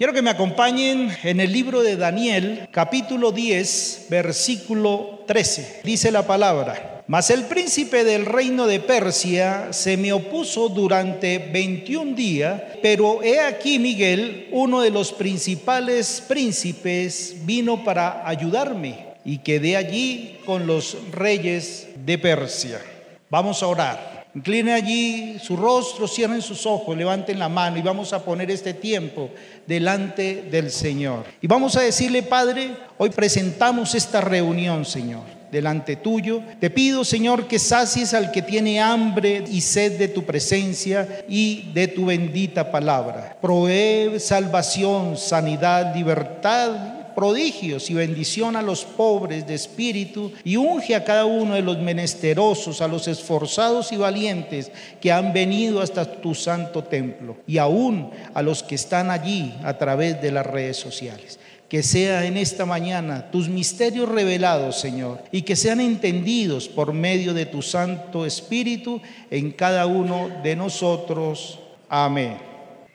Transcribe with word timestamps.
Quiero 0.00 0.14
que 0.14 0.22
me 0.22 0.30
acompañen 0.30 1.14
en 1.24 1.40
el 1.40 1.52
libro 1.52 1.82
de 1.82 1.98
Daniel, 1.98 2.70
capítulo 2.70 3.32
10, 3.32 4.06
versículo 4.08 5.24
13. 5.26 5.82
Dice 5.84 6.10
la 6.10 6.26
palabra. 6.26 7.02
Mas 7.06 7.28
el 7.28 7.44
príncipe 7.44 8.02
del 8.02 8.24
reino 8.24 8.66
de 8.66 8.80
Persia 8.80 9.74
se 9.74 9.98
me 9.98 10.14
opuso 10.14 10.70
durante 10.70 11.36
21 11.36 12.14
días, 12.14 12.62
pero 12.80 13.22
he 13.22 13.40
aquí 13.40 13.78
Miguel, 13.78 14.48
uno 14.52 14.80
de 14.80 14.90
los 14.90 15.12
principales 15.12 16.24
príncipes, 16.26 17.36
vino 17.44 17.84
para 17.84 18.26
ayudarme 18.26 19.04
y 19.26 19.36
quedé 19.40 19.76
allí 19.76 20.38
con 20.46 20.66
los 20.66 20.96
reyes 21.12 21.88
de 22.06 22.16
Persia. 22.16 22.80
Vamos 23.28 23.62
a 23.62 23.66
orar. 23.66 24.19
Incline 24.34 24.72
allí 24.72 25.38
su 25.40 25.56
rostro, 25.56 26.06
cierren 26.06 26.40
sus 26.40 26.64
ojos, 26.64 26.96
levanten 26.96 27.38
la 27.38 27.48
mano 27.48 27.78
y 27.78 27.82
vamos 27.82 28.12
a 28.12 28.24
poner 28.24 28.48
este 28.50 28.74
tiempo 28.74 29.30
delante 29.66 30.42
del 30.50 30.70
Señor. 30.70 31.24
Y 31.40 31.48
vamos 31.48 31.76
a 31.76 31.80
decirle, 31.80 32.22
Padre, 32.22 32.70
hoy 32.96 33.10
presentamos 33.10 33.94
esta 33.96 34.20
reunión, 34.20 34.84
Señor, 34.84 35.22
delante 35.50 35.96
tuyo. 35.96 36.42
Te 36.60 36.70
pido, 36.70 37.04
Señor, 37.04 37.48
que 37.48 37.58
sacies 37.58 38.14
al 38.14 38.30
que 38.30 38.42
tiene 38.42 38.80
hambre 38.80 39.42
y 39.50 39.60
sed 39.62 39.98
de 39.98 40.06
tu 40.06 40.22
presencia 40.22 41.24
y 41.28 41.72
de 41.74 41.88
tu 41.88 42.06
bendita 42.06 42.70
palabra. 42.70 43.36
Provee 43.40 44.20
salvación, 44.20 45.16
sanidad, 45.16 45.92
libertad 45.92 46.99
prodigios 47.20 47.90
y 47.90 47.94
bendición 47.94 48.56
a 48.56 48.62
los 48.62 48.82
pobres 48.82 49.46
de 49.46 49.52
espíritu 49.52 50.32
y 50.42 50.56
unge 50.56 50.94
a 50.94 51.04
cada 51.04 51.26
uno 51.26 51.54
de 51.54 51.60
los 51.60 51.76
menesterosos, 51.78 52.80
a 52.80 52.88
los 52.88 53.08
esforzados 53.08 53.92
y 53.92 53.98
valientes 53.98 54.72
que 55.02 55.12
han 55.12 55.34
venido 55.34 55.82
hasta 55.82 56.10
tu 56.10 56.34
santo 56.34 56.82
templo 56.82 57.36
y 57.46 57.58
aún 57.58 58.10
a 58.32 58.40
los 58.40 58.62
que 58.62 58.74
están 58.74 59.10
allí 59.10 59.54
a 59.64 59.76
través 59.76 60.22
de 60.22 60.32
las 60.32 60.46
redes 60.46 60.78
sociales. 60.78 61.38
Que 61.68 61.82
sea 61.82 62.24
en 62.24 62.38
esta 62.38 62.64
mañana 62.64 63.30
tus 63.30 63.50
misterios 63.50 64.08
revelados, 64.08 64.80
Señor, 64.80 65.22
y 65.30 65.42
que 65.42 65.56
sean 65.56 65.80
entendidos 65.80 66.68
por 66.68 66.94
medio 66.94 67.34
de 67.34 67.44
tu 67.44 67.60
Santo 67.60 68.24
Espíritu 68.24 69.02
en 69.30 69.50
cada 69.50 69.84
uno 69.84 70.30
de 70.42 70.56
nosotros. 70.56 71.58
Amén. 71.86 72.38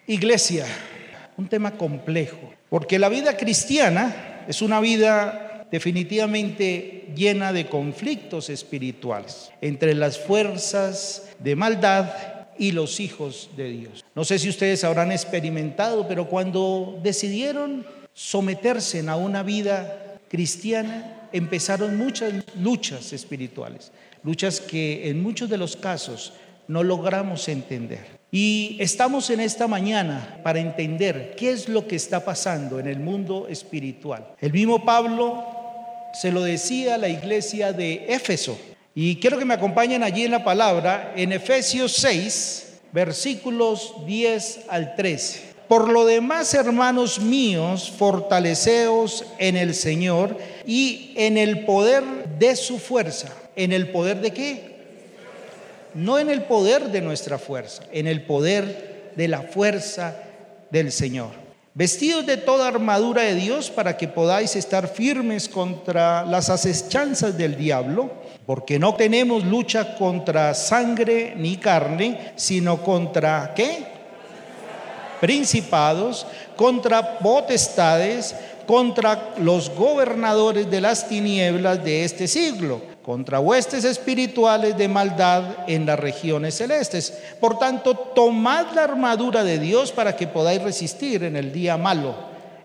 Iglesia, 0.08 0.66
un 1.38 1.48
tema 1.48 1.78
complejo, 1.78 2.45
porque 2.70 3.00
la 3.00 3.10
vida 3.10 3.38
cristiana 3.38 4.46
es 4.48 4.62
una 4.62 4.80
vida 4.80 5.68
definitivamente 5.72 7.08
llena 7.16 7.52
de 7.54 7.68
conflictos 7.68 8.50
espirituales 8.50 9.52
entre 9.62 9.94
las 9.96 10.20
fuerzas 10.20 11.30
de 11.40 11.56
maldad 11.56 12.12
y 12.58 12.72
los 12.72 13.00
hijos 13.00 13.50
de 13.58 13.70
Dios. 13.70 14.06
No 14.16 14.24
sé 14.24 14.40
si 14.40 14.50
ustedes 14.50 14.84
habrán 14.84 15.12
experimentado, 15.12 16.08
pero 16.08 16.28
cuando 16.30 17.00
decidieron 17.04 17.86
someterse 18.14 19.04
a 19.08 19.16
una 19.16 19.44
vida 19.44 20.20
cristiana, 20.30 21.30
empezaron 21.34 21.98
muchas 21.98 22.34
luchas 22.58 23.12
espirituales, 23.12 23.92
luchas 24.24 24.62
que 24.62 25.10
en 25.10 25.22
muchos 25.22 25.50
de 25.50 25.58
los 25.58 25.76
casos 25.76 26.34
no 26.68 26.84
logramos 26.84 27.48
entender. 27.50 28.15
Y 28.32 28.78
estamos 28.80 29.30
en 29.30 29.40
esta 29.40 29.68
mañana 29.68 30.40
para 30.44 30.60
entender 30.60 31.36
qué 31.38 31.52
es 31.52 31.70
lo 31.70 31.88
que 31.88 31.96
está 31.96 32.26
pasando 32.26 32.80
en 32.80 32.88
el 32.88 33.00
mundo 33.00 33.48
espiritual. 33.48 34.28
El 34.42 34.52
mismo 34.52 34.84
Pablo 34.84 35.46
se 36.14 36.32
lo 36.32 36.42
decía 36.42 36.96
a 36.96 36.98
la 36.98 37.10
iglesia 37.10 37.72
de 37.72 38.06
Éfeso. 38.10 38.58
Y 38.94 39.18
quiero 39.18 39.38
que 39.38 39.46
me 39.46 39.54
acompañen 39.54 40.04
allí 40.04 40.24
en 40.24 40.32
la 40.32 40.44
palabra, 40.44 41.14
en 41.16 41.34
Efesios 41.34 41.94
6, 41.94 42.80
versículos 42.92 43.94
10 44.06 44.62
al 44.70 44.96
13. 44.96 45.56
Por 45.68 45.90
lo 45.90 46.06
demás, 46.06 46.54
hermanos 46.54 47.20
míos, 47.20 47.92
fortaleceos 47.98 49.26
en 49.40 49.58
el 49.58 49.74
Señor 49.74 50.38
y 50.66 51.12
en 51.16 51.38
el 51.38 51.66
poder 51.66 52.04
de 52.38 52.56
su 52.56 52.78
fuerza. 52.78 53.34
¿En 53.56 53.74
el 53.74 53.90
poder 53.90 54.22
de 54.22 54.32
qué? 54.32 54.75
No 55.96 56.20
en 56.20 56.30
el 56.30 56.44
poder 56.44 56.92
de 56.92 57.02
nuestra 57.02 57.40
fuerza, 57.40 57.84
en 57.92 58.06
el 58.06 58.22
poder 58.24 59.14
de 59.16 59.28
la 59.28 59.42
fuerza 59.42 60.16
del 60.70 60.92
Señor. 60.92 61.46
Vestidos 61.74 62.26
de 62.26 62.38
toda 62.38 62.68
armadura 62.68 63.24
de 63.24 63.36
Dios 63.36 63.70
para 63.70 63.98
que 63.98 64.08
podáis 64.08 64.56
estar 64.56 64.88
firmes 64.88 65.50
contra 65.50 66.24
las 66.26 66.50
acechanzas 66.50 67.38
del 67.38 67.58
diablo, 67.58 68.12
porque 68.46 68.78
no 68.78 68.96
tenemos 68.96 69.44
lucha 69.44 69.96
contra 69.96 70.54
sangre 70.54 71.34
ni 71.36 71.58
carne, 71.58 72.34
sino 72.36 72.82
contra 72.82 73.54
qué? 73.56 73.88
Principados, 75.20 76.28
contra 76.56 77.20
potestades, 77.20 78.36
contra 78.68 79.34
los 79.38 79.70
gobernadores 79.70 80.70
de 80.70 80.82
las 80.82 81.08
tinieblas 81.08 81.84
de 81.84 82.04
este 82.04 82.28
siglo 82.28 82.95
contra 83.06 83.40
huestes 83.40 83.84
espirituales 83.84 84.76
de 84.76 84.88
maldad 84.88 85.44
en 85.68 85.86
las 85.86 86.00
regiones 86.00 86.56
celestes. 86.56 87.14
Por 87.40 87.60
tanto, 87.60 87.94
tomad 87.94 88.74
la 88.74 88.86
armadura 88.86 89.44
de 89.44 89.60
Dios 89.60 89.92
para 89.92 90.16
que 90.16 90.26
podáis 90.26 90.64
resistir 90.64 91.24
en 91.24 91.36
el 91.36 91.54
día 91.54 91.78
malo 91.78 92.16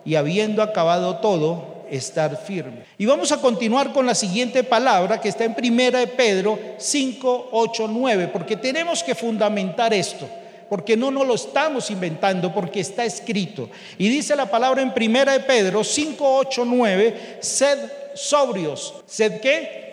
y 0.02 0.14
habiendo 0.14 0.62
acabado 0.62 1.18
todo, 1.18 1.84
estar 1.90 2.38
firme. 2.38 2.84
Y 2.96 3.04
vamos 3.04 3.32
a 3.32 3.40
continuar 3.42 3.92
con 3.92 4.06
la 4.06 4.14
siguiente 4.14 4.64
palabra 4.64 5.20
que 5.20 5.28
está 5.28 5.44
en 5.44 5.54
primera 5.54 5.98
de 5.98 6.06
Pedro 6.06 6.58
5, 6.78 7.48
8, 7.52 7.88
9, 7.92 8.28
porque 8.28 8.56
tenemos 8.56 9.02
que 9.02 9.14
fundamentar 9.14 9.92
esto 9.92 10.26
porque 10.70 10.96
no 10.96 11.10
nos 11.10 11.26
lo 11.26 11.34
estamos 11.34 11.90
inventando, 11.90 12.54
porque 12.54 12.78
está 12.78 13.04
escrito. 13.04 13.68
Y 13.98 14.08
dice 14.08 14.36
la 14.36 14.48
palabra 14.48 14.80
en 14.80 14.94
primera 14.94 15.32
de 15.32 15.40
Pedro 15.40 15.82
5, 15.82 16.36
8, 16.46 16.64
9, 16.64 17.38
sed 17.40 17.78
sobrios. 18.14 18.94
¿Sed 19.04 19.40
qué? 19.40 19.89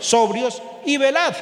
Sobrios 0.00 0.62
y 0.84 0.96
velad, 0.96 1.34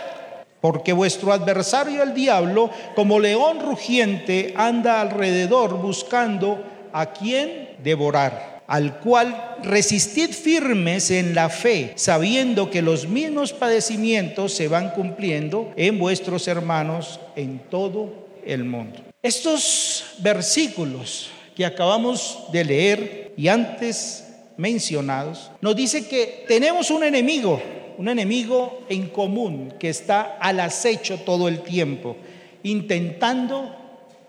porque 0.60 0.92
vuestro 0.92 1.32
adversario 1.32 2.02
el 2.02 2.14
diablo, 2.14 2.70
como 2.94 3.20
león 3.20 3.60
rugiente, 3.60 4.52
anda 4.56 5.00
alrededor 5.00 5.80
buscando 5.80 6.62
a 6.92 7.12
quien 7.12 7.76
devorar, 7.82 8.62
al 8.66 8.98
cual 9.00 9.56
resistid 9.62 10.30
firmes 10.30 11.10
en 11.10 11.34
la 11.34 11.48
fe, 11.48 11.92
sabiendo 11.94 12.70
que 12.70 12.82
los 12.82 13.06
mismos 13.06 13.52
padecimientos 13.52 14.52
se 14.52 14.68
van 14.68 14.90
cumpliendo 14.90 15.72
en 15.76 15.98
vuestros 15.98 16.48
hermanos 16.48 17.20
en 17.36 17.60
todo 17.70 18.28
el 18.44 18.64
mundo. 18.64 19.00
Estos 19.22 20.14
versículos 20.18 21.30
que 21.54 21.66
acabamos 21.66 22.44
de 22.52 22.64
leer 22.64 23.32
y 23.36 23.48
antes 23.48 24.24
mencionados, 24.56 25.50
nos 25.60 25.74
dice 25.74 26.06
que 26.06 26.44
tenemos 26.46 26.90
un 26.90 27.04
enemigo 27.04 27.62
un 27.98 28.08
enemigo 28.08 28.84
en 28.88 29.08
común 29.08 29.74
que 29.78 29.90
está 29.90 30.38
al 30.40 30.60
acecho 30.60 31.18
todo 31.18 31.48
el 31.48 31.60
tiempo, 31.60 32.16
intentando 32.62 33.74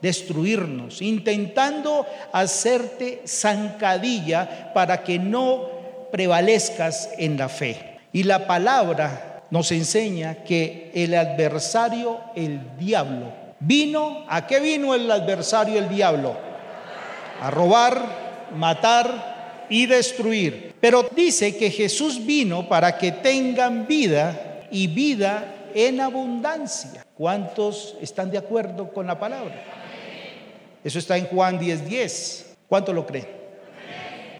destruirnos, 0.02 1.02
intentando 1.02 2.06
hacerte 2.34 3.22
zancadilla 3.26 4.74
para 4.74 5.04
que 5.04 5.20
no 5.20 5.70
prevalezcas 6.12 7.12
en 7.18 7.38
la 7.38 7.48
fe. 7.48 8.00
Y 8.12 8.24
la 8.24 8.48
palabra 8.48 9.44
nos 9.52 9.72
enseña 9.72 10.44
que 10.44 10.92
el 10.94 11.14
adversario, 11.14 12.20
el 12.36 12.76
diablo, 12.78 13.32
vino, 13.60 14.26
¿a 14.28 14.48
qué 14.48 14.60
vino 14.60 14.96
el 14.96 15.10
adversario, 15.12 15.78
el 15.78 15.90
diablo? 15.90 16.36
A 17.42 17.52
robar, 17.52 18.50
matar, 18.56 19.30
y 19.70 19.86
destruir. 19.86 20.69
Pero 20.82 21.10
dice 21.16 21.58
que 21.58 21.72
Jesús 21.72 22.26
vino 22.26 22.68
para 22.70 22.98
que 22.98 23.12
tengan 23.12 23.86
vida 23.88 24.68
y 24.72 24.88
vida 24.88 25.56
en 25.74 26.00
abundancia. 26.00 27.06
¿Cuántos 27.16 27.96
están 28.02 28.32
de 28.32 28.38
acuerdo 28.38 28.92
con 28.92 29.08
la 29.08 29.20
palabra? 29.20 29.62
Eso 30.84 31.00
está 31.00 31.18
en 31.18 31.26
Juan 31.26 31.60
10:10. 31.60 31.86
10. 31.86 32.46
¿Cuánto 32.68 32.94
lo 32.94 33.06
creen? 33.06 33.28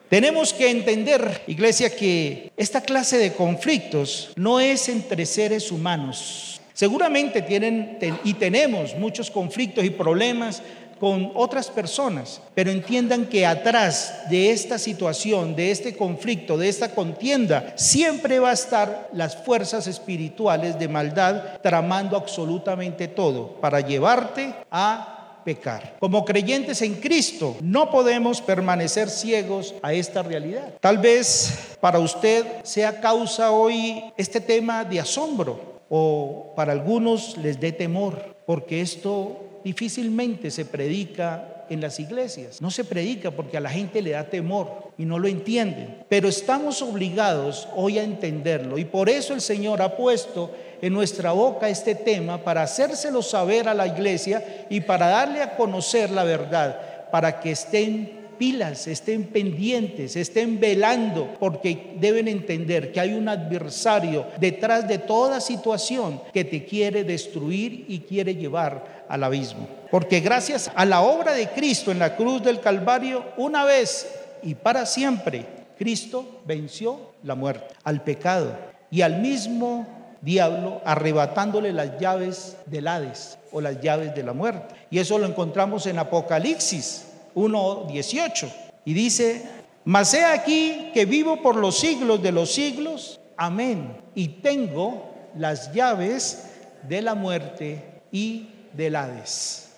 Tenemos 0.10 0.54
que 0.54 0.72
entender, 0.72 1.44
iglesia, 1.46 1.96
que 1.96 2.52
esta 2.58 2.82
clase 2.82 3.18
de 3.18 3.34
conflictos 3.34 4.32
no 4.36 4.60
es 4.60 4.90
entre 4.90 5.26
seres 5.26 5.72
humanos. 5.72 6.60
Seguramente 6.74 7.42
tienen 7.42 8.00
y 8.24 8.34
tenemos 8.34 8.96
muchos 8.96 9.30
conflictos 9.30 9.84
y 9.84 9.90
problemas 9.90 10.64
con 11.00 11.32
otras 11.36 11.70
personas, 11.70 12.42
pero 12.54 12.72
entiendan 12.72 13.26
que 13.26 13.46
atrás 13.46 14.30
de 14.30 14.52
esta 14.52 14.78
situación, 14.78 15.56
de 15.56 15.72
este 15.72 15.96
conflicto, 15.96 16.58
de 16.58 16.70
esta 16.70 16.90
contienda, 16.90 17.74
siempre 17.76 18.40
va 18.40 18.50
a 18.50 18.54
estar 18.54 19.10
las 19.14 19.36
fuerzas 19.38 19.88
espirituales 19.88 20.78
de 20.78 20.88
maldad 20.88 21.60
tramando 21.62 22.18
absolutamente 22.18 23.08
todo 23.08 23.60
para 23.62 23.80
llevarte 23.82 24.54
a 24.70 25.42
pecar. 25.44 25.96
Como 26.00 26.26
creyentes 26.26 26.82
en 26.82 26.96
Cristo, 26.96 27.56
no 27.62 27.90
podemos 27.90 28.42
permanecer 28.42 29.10
ciegos 29.10 29.74
a 29.82 29.94
esta 29.94 30.22
realidad. 30.22 30.74
Tal 30.80 30.98
vez 30.98 31.78
para 31.80 32.00
usted 32.00 32.46
sea 32.64 33.00
causa 33.00 33.52
hoy 33.52 34.04
este 34.18 34.42
tema 34.42 34.84
de 34.84 35.00
asombro 35.00 35.80
o 35.90 36.54
para 36.56 36.72
algunos 36.72 37.38
les 37.38 37.60
dé 37.60 37.72
temor, 37.72 38.36
porque 38.46 38.82
esto 38.82 39.49
difícilmente 39.64 40.52
se 40.52 40.66
predica 40.66 41.66
en 41.70 41.82
las 41.82 42.00
iglesias. 42.00 42.62
No 42.62 42.72
se 42.72 42.84
predica 42.84 43.32
porque 43.32 43.58
a 43.58 43.62
la 43.62 43.70
gente 43.70 44.02
le 44.02 44.12
da 44.12 44.24
temor 44.24 44.92
y 44.98 45.06
no 45.06 45.20
lo 45.20 45.28
entienden. 45.28 46.04
Pero 46.10 46.28
estamos 46.28 46.82
obligados 46.82 47.68
hoy 47.76 48.00
a 48.00 48.04
entenderlo 48.04 48.78
y 48.78 48.86
por 48.86 49.10
eso 49.10 49.34
el 49.34 49.42
Señor 49.42 49.82
ha 49.82 49.96
puesto 49.96 50.52
en 50.82 50.94
nuestra 50.94 51.32
boca 51.32 51.70
este 51.70 51.96
tema 51.96 52.44
para 52.44 52.64
hacérselo 52.64 53.22
saber 53.22 53.68
a 53.68 53.74
la 53.74 53.88
iglesia 53.88 54.66
y 54.70 54.82
para 54.82 55.08
darle 55.08 55.42
a 55.42 55.56
conocer 55.56 56.10
la 56.10 56.24
verdad, 56.24 57.10
para 57.12 57.40
que 57.40 57.52
estén 57.52 58.19
pilas, 58.40 58.88
estén 58.88 59.26
pendientes, 59.26 60.16
estén 60.16 60.60
velando, 60.60 61.36
porque 61.40 61.94
deben 62.00 62.28
entender 62.28 62.92
que 62.92 63.00
hay 63.00 63.14
un 63.14 63.30
adversario 63.30 64.26
detrás 64.40 64.88
de 64.88 64.98
toda 64.98 65.42
situación 65.42 66.22
que 66.34 66.46
te 66.46 66.66
quiere 66.66 67.04
destruir 67.04 67.86
y 67.88 68.00
quiere 68.00 68.34
llevar 68.34 69.06
al 69.08 69.24
abismo. 69.24 69.68
Porque 69.92 70.22
gracias 70.22 70.72
a 70.74 70.86
la 70.86 71.02
obra 71.02 71.34
de 71.34 71.50
Cristo 71.50 71.92
en 71.92 72.00
la 72.00 72.16
cruz 72.16 72.42
del 72.42 72.62
Calvario, 72.62 73.26
una 73.38 73.66
vez 73.66 74.10
y 74.42 74.56
para 74.56 74.86
siempre, 74.86 75.46
Cristo 75.78 76.42
venció 76.46 77.12
la 77.24 77.36
muerte, 77.36 77.76
al 77.84 78.04
pecado 78.04 78.58
y 78.90 79.02
al 79.02 79.20
mismo 79.20 79.86
diablo 80.22 80.82
arrebatándole 80.86 81.74
las 81.74 82.00
llaves 82.00 82.58
del 82.66 82.88
Hades 82.88 83.38
o 83.52 83.62
las 83.62 83.82
llaves 83.82 84.16
de 84.16 84.24
la 84.24 84.34
muerte. 84.34 84.76
Y 84.90 85.00
eso 85.00 85.18
lo 85.18 85.26
encontramos 85.26 85.86
en 85.86 86.00
Apocalipsis 86.00 87.09
1.18. 87.36 88.52
Y 88.86 88.94
dice, 88.94 89.44
mas 89.86 90.14
he 90.14 90.24
aquí 90.24 90.92
que 90.94 91.06
vivo 91.06 91.42
por 91.42 91.56
los 91.56 91.78
siglos 91.78 92.22
de 92.22 92.32
los 92.32 92.52
siglos. 92.52 93.20
Amén. 93.38 93.98
Y 94.16 94.28
tengo 94.28 95.06
las 95.36 95.74
llaves 95.74 96.46
de 96.88 97.02
la 97.02 97.16
muerte 97.16 98.02
y 98.12 98.50
del 98.74 98.96
Hades. 98.96 99.70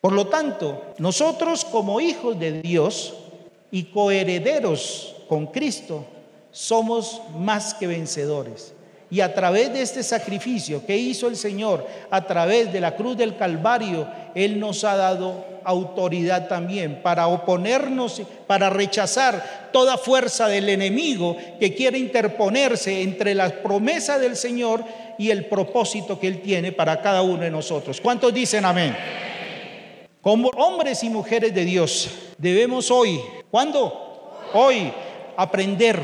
Por 0.00 0.12
lo 0.12 0.26
tanto, 0.26 0.82
nosotros 0.98 1.64
como 1.64 2.00
hijos 2.00 2.38
de 2.38 2.60
Dios 2.60 3.14
y 3.70 3.84
coherederos 3.84 5.16
con 5.28 5.46
Cristo, 5.46 6.04
somos 6.50 7.22
más 7.38 7.74
que 7.74 7.86
vencedores. 7.86 8.73
Y 9.14 9.20
a 9.20 9.32
través 9.32 9.72
de 9.72 9.80
este 9.80 10.02
sacrificio 10.02 10.84
que 10.84 10.96
hizo 10.96 11.28
el 11.28 11.36
Señor, 11.36 11.86
a 12.10 12.26
través 12.26 12.72
de 12.72 12.80
la 12.80 12.96
cruz 12.96 13.16
del 13.16 13.36
Calvario, 13.36 14.08
Él 14.34 14.58
nos 14.58 14.82
ha 14.82 14.96
dado 14.96 15.60
autoridad 15.62 16.48
también 16.48 17.00
para 17.00 17.28
oponernos, 17.28 18.22
para 18.48 18.70
rechazar 18.70 19.70
toda 19.72 19.98
fuerza 19.98 20.48
del 20.48 20.68
enemigo 20.68 21.36
que 21.60 21.76
quiere 21.76 21.96
interponerse 21.96 23.02
entre 23.02 23.36
la 23.36 23.62
promesa 23.62 24.18
del 24.18 24.34
Señor 24.34 24.84
y 25.16 25.30
el 25.30 25.46
propósito 25.46 26.18
que 26.18 26.26
Él 26.26 26.42
tiene 26.42 26.72
para 26.72 27.00
cada 27.00 27.22
uno 27.22 27.44
de 27.44 27.52
nosotros. 27.52 28.00
¿Cuántos 28.00 28.34
dicen 28.34 28.64
amén? 28.64 28.96
Como 30.22 30.48
hombres 30.56 31.04
y 31.04 31.08
mujeres 31.08 31.54
de 31.54 31.64
Dios, 31.64 32.10
debemos 32.36 32.90
hoy, 32.90 33.20
¿cuándo? 33.48 34.40
Hoy 34.54 34.92
aprender 35.36 36.00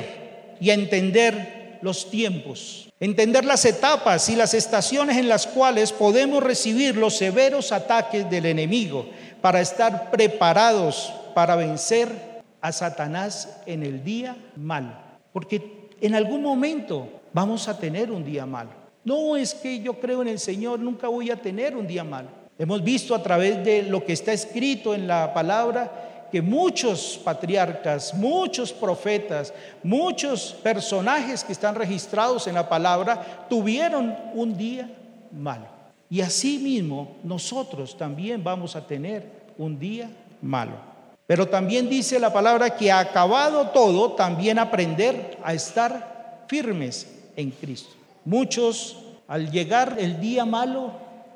y 0.61 0.71
entender 0.71 1.81
los 1.83 2.09
tiempos 2.09 2.87
Entender 3.03 3.47
las 3.47 3.65
etapas 3.65 4.29
y 4.29 4.37
las 4.37 4.53
estaciones 4.53 5.17
en 5.17 5.27
las 5.27 5.47
cuales 5.47 5.91
podemos 5.91 6.43
recibir 6.43 6.99
los 6.99 7.17
severos 7.17 7.73
ataques 7.73 8.29
del 8.29 8.45
enemigo 8.45 9.07
para 9.41 9.63
estar 9.63 10.11
preparados 10.11 11.11
para 11.35 11.57
vencer 11.57 12.43
a 12.61 12.73
Satanás 12.73 13.57
en 13.65 13.85
el 13.85 14.05
día 14.05 14.37
malo. 14.55 14.93
Porque 15.33 15.89
en 16.03 16.15
algún 16.15 16.43
momento 16.43 17.23
vamos 17.33 17.69
a 17.69 17.79
tener 17.79 18.13
un 18.13 18.23
día 18.23 18.45
malo. 18.45 18.69
No 19.03 19.35
es 19.35 19.55
que 19.55 19.81
yo 19.81 19.99
creo 19.99 20.21
en 20.21 20.29
el 20.29 20.39
Señor, 20.39 20.79
nunca 20.79 21.09
voy 21.09 21.31
a 21.31 21.37
tener 21.37 21.75
un 21.75 21.87
día 21.87 22.05
malo. 22.05 22.29
Hemos 22.59 22.85
visto 22.85 23.15
a 23.15 23.23
través 23.23 23.65
de 23.65 23.83
lo 23.83 24.05
que 24.05 24.13
está 24.13 24.35
escrito 24.35 24.95
en 24.95 25.07
la 25.07 25.33
palabra 25.33 26.10
que 26.31 26.43
muchos 26.43 27.21
patriarcas, 27.23 28.15
muchos 28.15 28.73
profetas, 28.73 29.53
muchos 29.83 30.53
personajes 30.63 31.45
que 31.45 31.53
están 31.53 31.75
registrados 31.75 32.47
en 32.47 32.55
la 32.55 32.69
palabra 32.69 33.47
tuvieron 33.49 34.17
un 34.35 34.57
día 34.57 34.91
malo. 35.33 35.67
Y 36.09 36.21
así 36.21 36.59
mismo 36.59 37.17
nosotros 37.23 37.97
también 37.97 38.43
vamos 38.43 38.75
a 38.77 38.87
tener 38.87 39.25
un 39.59 39.79
día 39.79 40.11
malo. 40.43 40.91
Pero 41.27 41.47
también 41.47 41.89
dice 41.89 42.19
la 42.19 42.33
palabra 42.33 42.77
que 42.77 42.91
acabado 42.91 43.69
todo, 43.69 44.13
también 44.13 44.59
aprender 44.59 45.39
a 45.45 45.55
estar 45.55 46.45
firmes 46.49 47.07
en 47.37 47.53
Cristo. 47.53 47.95
Muchos 48.25 48.97
al 49.29 49.49
llegar 49.49 49.95
el 50.01 50.19
día 50.19 50.45
malo 50.45 50.91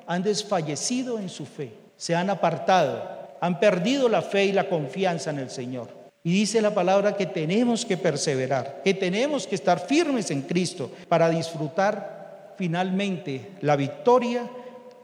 han 0.09 0.25
desfallecido 0.25 1.21
en 1.21 1.29
su 1.29 1.47
fe, 1.47 1.73
se 1.97 2.17
han 2.17 2.29
apartado, 2.29 3.14
han 3.45 3.61
perdido 3.61 4.09
la 4.09 4.23
fe 4.23 4.47
y 4.47 4.53
la 4.53 4.71
confianza 4.71 5.29
en 5.29 5.39
el 5.39 5.51
Señor. 5.51 5.89
Y 6.23 6.33
dice 6.33 6.63
la 6.63 6.73
palabra 6.73 7.15
que 7.15 7.27
tenemos 7.27 7.85
que 7.85 7.99
perseverar, 7.99 8.81
que 8.83 8.95
tenemos 8.95 9.47
que 9.47 9.55
estar 9.55 9.87
firmes 9.87 10.31
en 10.31 10.41
Cristo 10.41 10.91
para 11.11 11.29
disfrutar 11.29 12.55
finalmente 12.57 13.51
la 13.61 13.77
victoria 13.77 14.49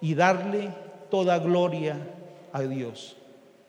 y 0.01 0.15
darle 0.15 0.71
toda 1.11 1.39
gloria 1.39 1.99
a 2.51 2.63
Dios. 2.63 3.15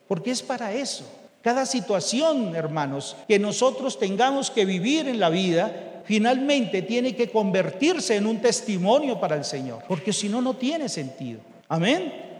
Porque 0.07 0.31
es 0.31 0.41
para 0.41 0.71
eso. 0.71 1.03
Cada 1.41 1.65
situación, 1.65 2.56
hermanos, 2.56 3.18
que 3.27 3.39
nosotros 3.39 4.00
tengamos 4.00 4.50
que 4.50 4.63
vivir 4.63 5.09
en 5.09 5.19
la 5.19 5.29
vida, 5.29 6.01
finalmente 6.06 6.81
tiene 6.81 7.13
que 7.13 7.29
convertirse 7.29 8.15
en 8.15 8.25
un 8.25 8.38
testimonio 8.39 9.19
para 9.19 9.35
el 9.35 9.44
Señor. 9.44 9.83
Porque 9.85 10.13
si 10.13 10.29
no, 10.29 10.39
no 10.39 10.53
tiene 10.53 10.88
sentido. 10.88 11.41
Amén. 11.68 12.31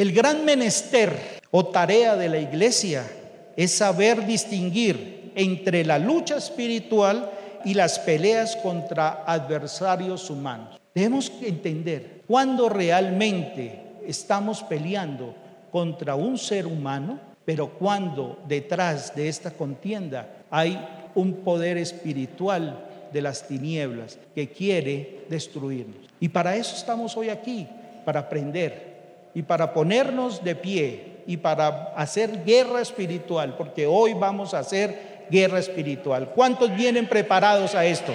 El 0.00 0.12
gran 0.12 0.46
menester 0.46 1.42
o 1.50 1.66
tarea 1.66 2.16
de 2.16 2.30
la 2.30 2.38
iglesia 2.38 3.06
es 3.54 3.70
saber 3.72 4.24
distinguir 4.24 5.30
entre 5.34 5.84
la 5.84 5.98
lucha 5.98 6.38
espiritual 6.38 7.30
y 7.66 7.74
las 7.74 7.98
peleas 7.98 8.56
contra 8.56 9.24
adversarios 9.26 10.30
humanos. 10.30 10.80
Debemos 10.94 11.30
entender 11.42 12.22
cuándo 12.26 12.70
realmente 12.70 13.78
estamos 14.06 14.62
peleando 14.62 15.34
contra 15.70 16.14
un 16.14 16.38
ser 16.38 16.66
humano, 16.66 17.20
pero 17.44 17.68
cuando 17.68 18.38
detrás 18.48 19.14
de 19.14 19.28
esta 19.28 19.50
contienda 19.50 20.44
hay 20.50 20.82
un 21.14 21.44
poder 21.44 21.76
espiritual 21.76 22.86
de 23.12 23.20
las 23.20 23.46
tinieblas 23.46 24.18
que 24.34 24.48
quiere 24.48 25.26
destruirnos. 25.28 26.08
Y 26.20 26.30
para 26.30 26.56
eso 26.56 26.74
estamos 26.74 27.14
hoy 27.18 27.28
aquí, 27.28 27.68
para 28.06 28.20
aprender 28.20 28.89
y 29.34 29.42
para 29.42 29.72
ponernos 29.72 30.42
de 30.42 30.54
pie 30.56 31.22
y 31.26 31.36
para 31.36 31.92
hacer 31.96 32.44
guerra 32.44 32.80
espiritual, 32.80 33.56
porque 33.56 33.86
hoy 33.86 34.14
vamos 34.14 34.54
a 34.54 34.60
hacer 34.60 35.26
guerra 35.30 35.58
espiritual. 35.58 36.30
¿Cuántos 36.34 36.74
vienen 36.74 37.08
preparados 37.08 37.74
a 37.74 37.84
esto? 37.84 38.12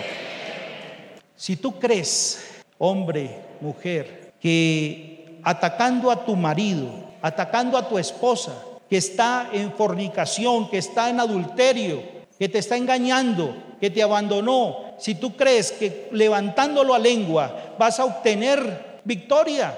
Si 1.35 1.55
tú 1.55 1.79
crees, 1.79 2.63
hombre, 2.77 3.39
mujer, 3.61 4.33
que 4.39 5.39
atacando 5.43 6.11
a 6.11 6.25
tu 6.25 6.35
marido, 6.35 6.89
atacando 7.21 7.77
a 7.77 7.87
tu 7.87 7.97
esposa, 7.97 8.53
que 8.89 8.97
está 8.97 9.49
en 9.51 9.71
fornicación, 9.71 10.69
que 10.69 10.77
está 10.77 11.09
en 11.09 11.19
adulterio, 11.19 12.03
que 12.37 12.49
te 12.49 12.59
está 12.59 12.77
engañando, 12.77 13.55
que 13.79 13.89
te 13.89 14.03
abandonó, 14.03 14.95
si 14.97 15.15
tú 15.15 15.35
crees 15.35 15.71
que 15.71 16.09
levantándolo 16.11 16.93
a 16.93 16.99
lengua 16.99 17.75
vas 17.77 17.99
a 17.99 18.05
obtener 18.05 18.99
victoria, 19.03 19.77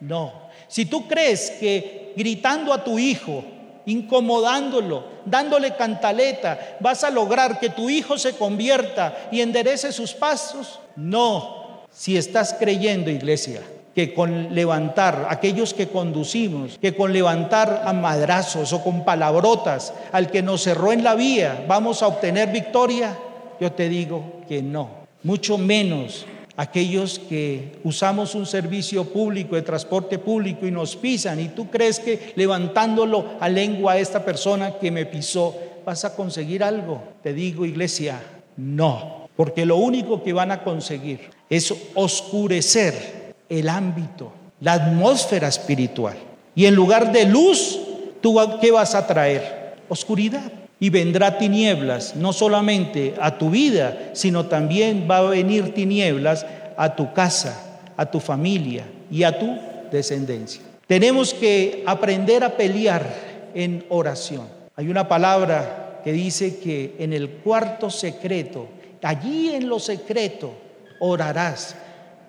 no, 0.00 0.45
si 0.68 0.86
tú 0.86 1.06
crees 1.06 1.50
que 1.52 2.12
gritando 2.16 2.72
a 2.72 2.82
tu 2.82 2.98
hijo, 2.98 3.44
incomodándolo, 3.86 5.04
dándole 5.24 5.76
cantaleta, 5.76 6.78
vas 6.80 7.04
a 7.04 7.10
lograr 7.10 7.60
que 7.60 7.70
tu 7.70 7.88
hijo 7.88 8.18
se 8.18 8.32
convierta 8.34 9.28
y 9.30 9.40
enderece 9.40 9.92
sus 9.92 10.12
pasos, 10.12 10.80
no. 10.96 11.84
Si 11.90 12.16
estás 12.16 12.54
creyendo, 12.58 13.10
iglesia, 13.10 13.62
que 13.94 14.12
con 14.12 14.54
levantar, 14.54 15.28
aquellos 15.30 15.72
que 15.72 15.88
conducimos, 15.88 16.78
que 16.78 16.94
con 16.94 17.12
levantar 17.12 17.84
a 17.86 17.92
madrazos 17.94 18.72
o 18.72 18.82
con 18.82 19.04
palabrotas 19.04 19.94
al 20.12 20.30
que 20.30 20.42
nos 20.42 20.62
cerró 20.62 20.92
en 20.92 21.02
la 21.02 21.14
vía, 21.14 21.64
vamos 21.66 22.02
a 22.02 22.08
obtener 22.08 22.50
victoria, 22.50 23.16
yo 23.58 23.72
te 23.72 23.88
digo 23.88 24.42
que 24.48 24.60
no, 24.62 24.90
mucho 25.22 25.56
menos 25.56 26.26
aquellos 26.56 27.18
que 27.18 27.78
usamos 27.84 28.34
un 28.34 28.46
servicio 28.46 29.04
público 29.04 29.56
de 29.56 29.62
transporte 29.62 30.18
público 30.18 30.66
y 30.66 30.70
nos 30.70 30.96
pisan 30.96 31.40
y 31.40 31.48
tú 31.48 31.70
crees 31.70 32.00
que 32.00 32.32
levantándolo 32.34 33.34
a 33.40 33.48
lengua 33.48 33.92
a 33.92 33.98
esta 33.98 34.24
persona 34.24 34.78
que 34.78 34.90
me 34.90 35.06
pisó 35.06 35.54
vas 35.84 36.04
a 36.04 36.16
conseguir 36.16 36.64
algo. 36.64 37.02
Te 37.22 37.32
digo, 37.32 37.64
iglesia, 37.64 38.20
no, 38.56 39.28
porque 39.36 39.66
lo 39.66 39.76
único 39.76 40.22
que 40.22 40.32
van 40.32 40.50
a 40.50 40.64
conseguir 40.64 41.30
es 41.48 41.72
oscurecer 41.94 43.34
el 43.48 43.68
ámbito, 43.68 44.32
la 44.60 44.72
atmósfera 44.72 45.48
espiritual. 45.48 46.16
Y 46.54 46.66
en 46.66 46.74
lugar 46.74 47.12
de 47.12 47.26
luz, 47.26 47.78
¿tú 48.20 48.40
qué 48.60 48.70
vas 48.72 48.94
a 48.94 49.06
traer? 49.06 49.76
Oscuridad 49.88 50.50
y 50.78 50.90
vendrá 50.90 51.38
tinieblas, 51.38 52.16
no 52.16 52.32
solamente 52.32 53.14
a 53.20 53.38
tu 53.38 53.50
vida, 53.50 54.10
sino 54.12 54.46
también 54.46 55.06
va 55.10 55.18
a 55.18 55.30
venir 55.30 55.72
tinieblas 55.72 56.44
a 56.76 56.94
tu 56.94 57.12
casa, 57.14 57.80
a 57.96 58.06
tu 58.06 58.20
familia 58.20 58.84
y 59.10 59.22
a 59.22 59.38
tu 59.38 59.58
descendencia. 59.90 60.62
Tenemos 60.86 61.32
que 61.32 61.82
aprender 61.86 62.44
a 62.44 62.56
pelear 62.56 63.06
en 63.54 63.86
oración. 63.88 64.46
Hay 64.76 64.88
una 64.88 65.08
palabra 65.08 66.00
que 66.04 66.12
dice 66.12 66.58
que 66.58 66.94
en 66.98 67.12
el 67.12 67.30
cuarto 67.30 67.88
secreto, 67.90 68.68
allí 69.02 69.54
en 69.54 69.68
lo 69.68 69.78
secreto, 69.78 70.52
orarás. 71.00 71.74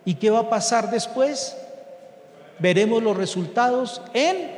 ¿Y 0.05 0.15
qué 0.15 0.29
va 0.29 0.39
a 0.39 0.49
pasar 0.49 0.89
después? 0.89 1.57
Veremos 2.59 3.03
los 3.03 3.17
resultados 3.17 4.01
en 4.13 4.51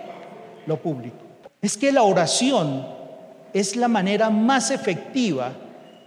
lo 0.67 0.77
público. 0.77 1.17
Es 1.61 1.75
que 1.75 1.91
la 1.91 2.03
oración 2.03 2.98
es 3.53 3.75
la 3.75 3.87
manera 3.87 4.29
más 4.29 4.71
efectiva 4.71 5.51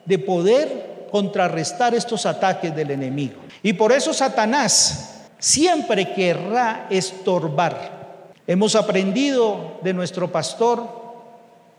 de 0.04 0.18
poder 0.18 1.08
contrarrestar 1.10 1.94
estos 1.94 2.26
ataques 2.26 2.74
del 2.74 2.90
enemigo. 2.90 3.34
Y 3.62 3.74
por 3.74 3.92
eso 3.92 4.12
Satanás 4.14 5.26
siempre 5.38 6.12
querrá 6.14 6.86
estorbar. 6.90 8.02
Hemos 8.46 8.74
aprendido 8.74 9.78
de 9.82 9.92
nuestro 9.92 10.32
pastor 10.32 11.02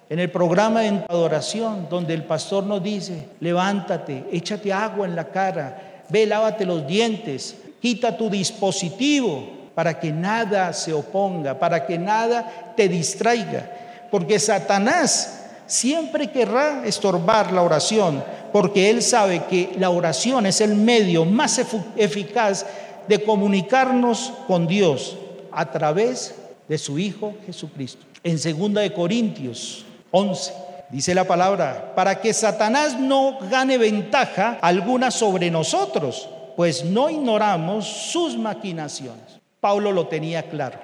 en 0.10 0.20
el 0.20 0.29
programa 0.29 0.82
de 0.82 1.03
adoración, 1.10 1.88
donde 1.89 2.13
el 2.13 2.24
pastor 2.24 2.63
nos 2.65 2.84
dice, 2.84 3.29
levántate, 3.39 4.25
échate 4.32 4.72
agua 4.72 5.08
en 5.08 5.15
la 5.15 5.29
cara, 5.29 6.03
ve, 6.10 6.25
lávate 6.25 6.65
los 6.65 6.86
dientes, 6.86 7.55
quita 7.82 8.15
tu 8.15 8.29
dispositivo 8.29 9.63
para 9.74 10.00
que 10.00 10.12
nada 10.12 10.72
se 10.74 10.93
oponga, 10.93 11.58
para 11.58 11.86
que 11.86 11.98
nada 11.98 12.74
te 12.77 12.88
distraiga. 12.88 13.70
Porque 14.12 14.39
Satanás 14.39 15.42
siempre 15.74 16.30
querrá 16.30 16.86
estorbar 16.86 17.51
la 17.51 17.63
oración, 17.63 18.24
porque 18.51 18.92
él 18.92 19.01
sabe 19.01 19.46
que 19.46 19.72
la 19.80 19.89
oración 19.89 20.46
es 20.46 20.62
el 20.62 20.75
medio 20.75 21.25
más 21.25 21.60
eficaz 21.98 22.65
de 23.08 23.24
comunicarnos 23.24 24.34
con 24.48 24.68
Dios 24.68 25.18
a 25.51 25.72
través 25.72 26.36
de 26.68 26.77
su 26.77 27.00
Hijo 27.00 27.34
Jesucristo. 27.48 28.06
En 28.24 28.36
2 28.36 28.74
de 28.75 28.94
Corintios 28.94 29.84
11 30.12 30.53
dice 30.92 31.15
la 31.15 31.24
palabra, 31.24 31.94
para 31.96 32.22
que 32.22 32.34
Satanás 32.34 33.00
no 33.00 33.39
gane 33.50 33.80
ventaja 33.80 34.60
alguna 34.62 35.10
sobre 35.10 35.50
nosotros, 35.50 36.30
pues 36.56 36.86
no 36.86 37.10
ignoramos 37.10 37.88
sus 37.88 38.38
maquinaciones. 38.38 39.39
Pablo 39.60 39.92
lo 39.92 40.06
tenía 40.06 40.44
claro. 40.44 40.77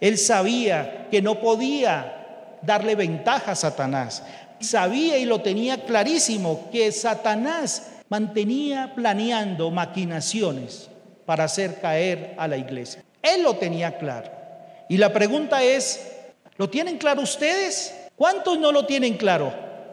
Él 0.00 0.18
sabía 0.18 1.06
que 1.12 1.22
no 1.22 1.36
podía 1.36 2.21
darle 2.62 2.94
ventaja 2.94 3.52
a 3.52 3.56
Satanás. 3.56 4.22
Sabía 4.60 5.18
y 5.18 5.24
lo 5.24 5.40
tenía 5.40 5.84
clarísimo 5.84 6.68
que 6.70 6.90
Satanás 6.92 7.90
mantenía 8.08 8.92
planeando 8.94 9.70
maquinaciones 9.70 10.88
para 11.26 11.44
hacer 11.44 11.80
caer 11.80 12.34
a 12.38 12.46
la 12.48 12.56
iglesia. 12.56 13.02
Él 13.22 13.42
lo 13.42 13.56
tenía 13.56 13.98
claro. 13.98 14.30
Y 14.88 14.96
la 14.98 15.12
pregunta 15.12 15.62
es, 15.62 16.12
¿lo 16.56 16.68
tienen 16.68 16.98
claro 16.98 17.22
ustedes? 17.22 17.94
¿Cuántos 18.16 18.58
no 18.58 18.70
lo 18.70 18.86
tienen 18.86 19.16
claro? 19.16 19.52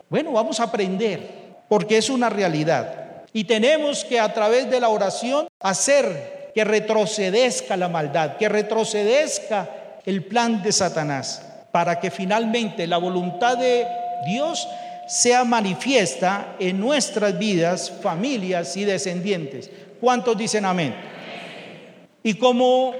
Bueno, 0.09 0.31
vamos 0.33 0.59
a 0.59 0.63
aprender, 0.63 1.55
porque 1.67 1.97
es 1.97 2.09
una 2.09 2.29
realidad. 2.29 3.23
Y 3.31 3.43
tenemos 3.45 4.03
que 4.03 4.19
a 4.19 4.33
través 4.33 4.69
de 4.69 4.79
la 4.79 4.89
oración 4.89 5.47
hacer 5.59 6.51
que 6.53 6.63
retrocedezca 6.63 7.77
la 7.77 7.88
maldad, 7.88 8.38
que 8.38 8.49
retrocedezca 8.49 9.69
el 10.05 10.25
plan 10.25 10.61
de 10.63 10.71
Satanás 10.71 11.49
para 11.71 11.99
que 11.99 12.11
finalmente 12.11 12.88
la 12.88 12.97
voluntad 12.97 13.57
de 13.57 13.85
Dios 14.25 14.67
sea 15.07 15.43
manifiesta 15.43 16.55
en 16.59 16.79
nuestras 16.79 17.38
vidas, 17.38 17.91
familias 18.01 18.77
y 18.77 18.85
descendientes. 18.85 19.71
¿Cuántos 19.99 20.38
dicen 20.38 20.65
amén? 20.65 20.95
Y 22.21 22.35
como 22.35 22.93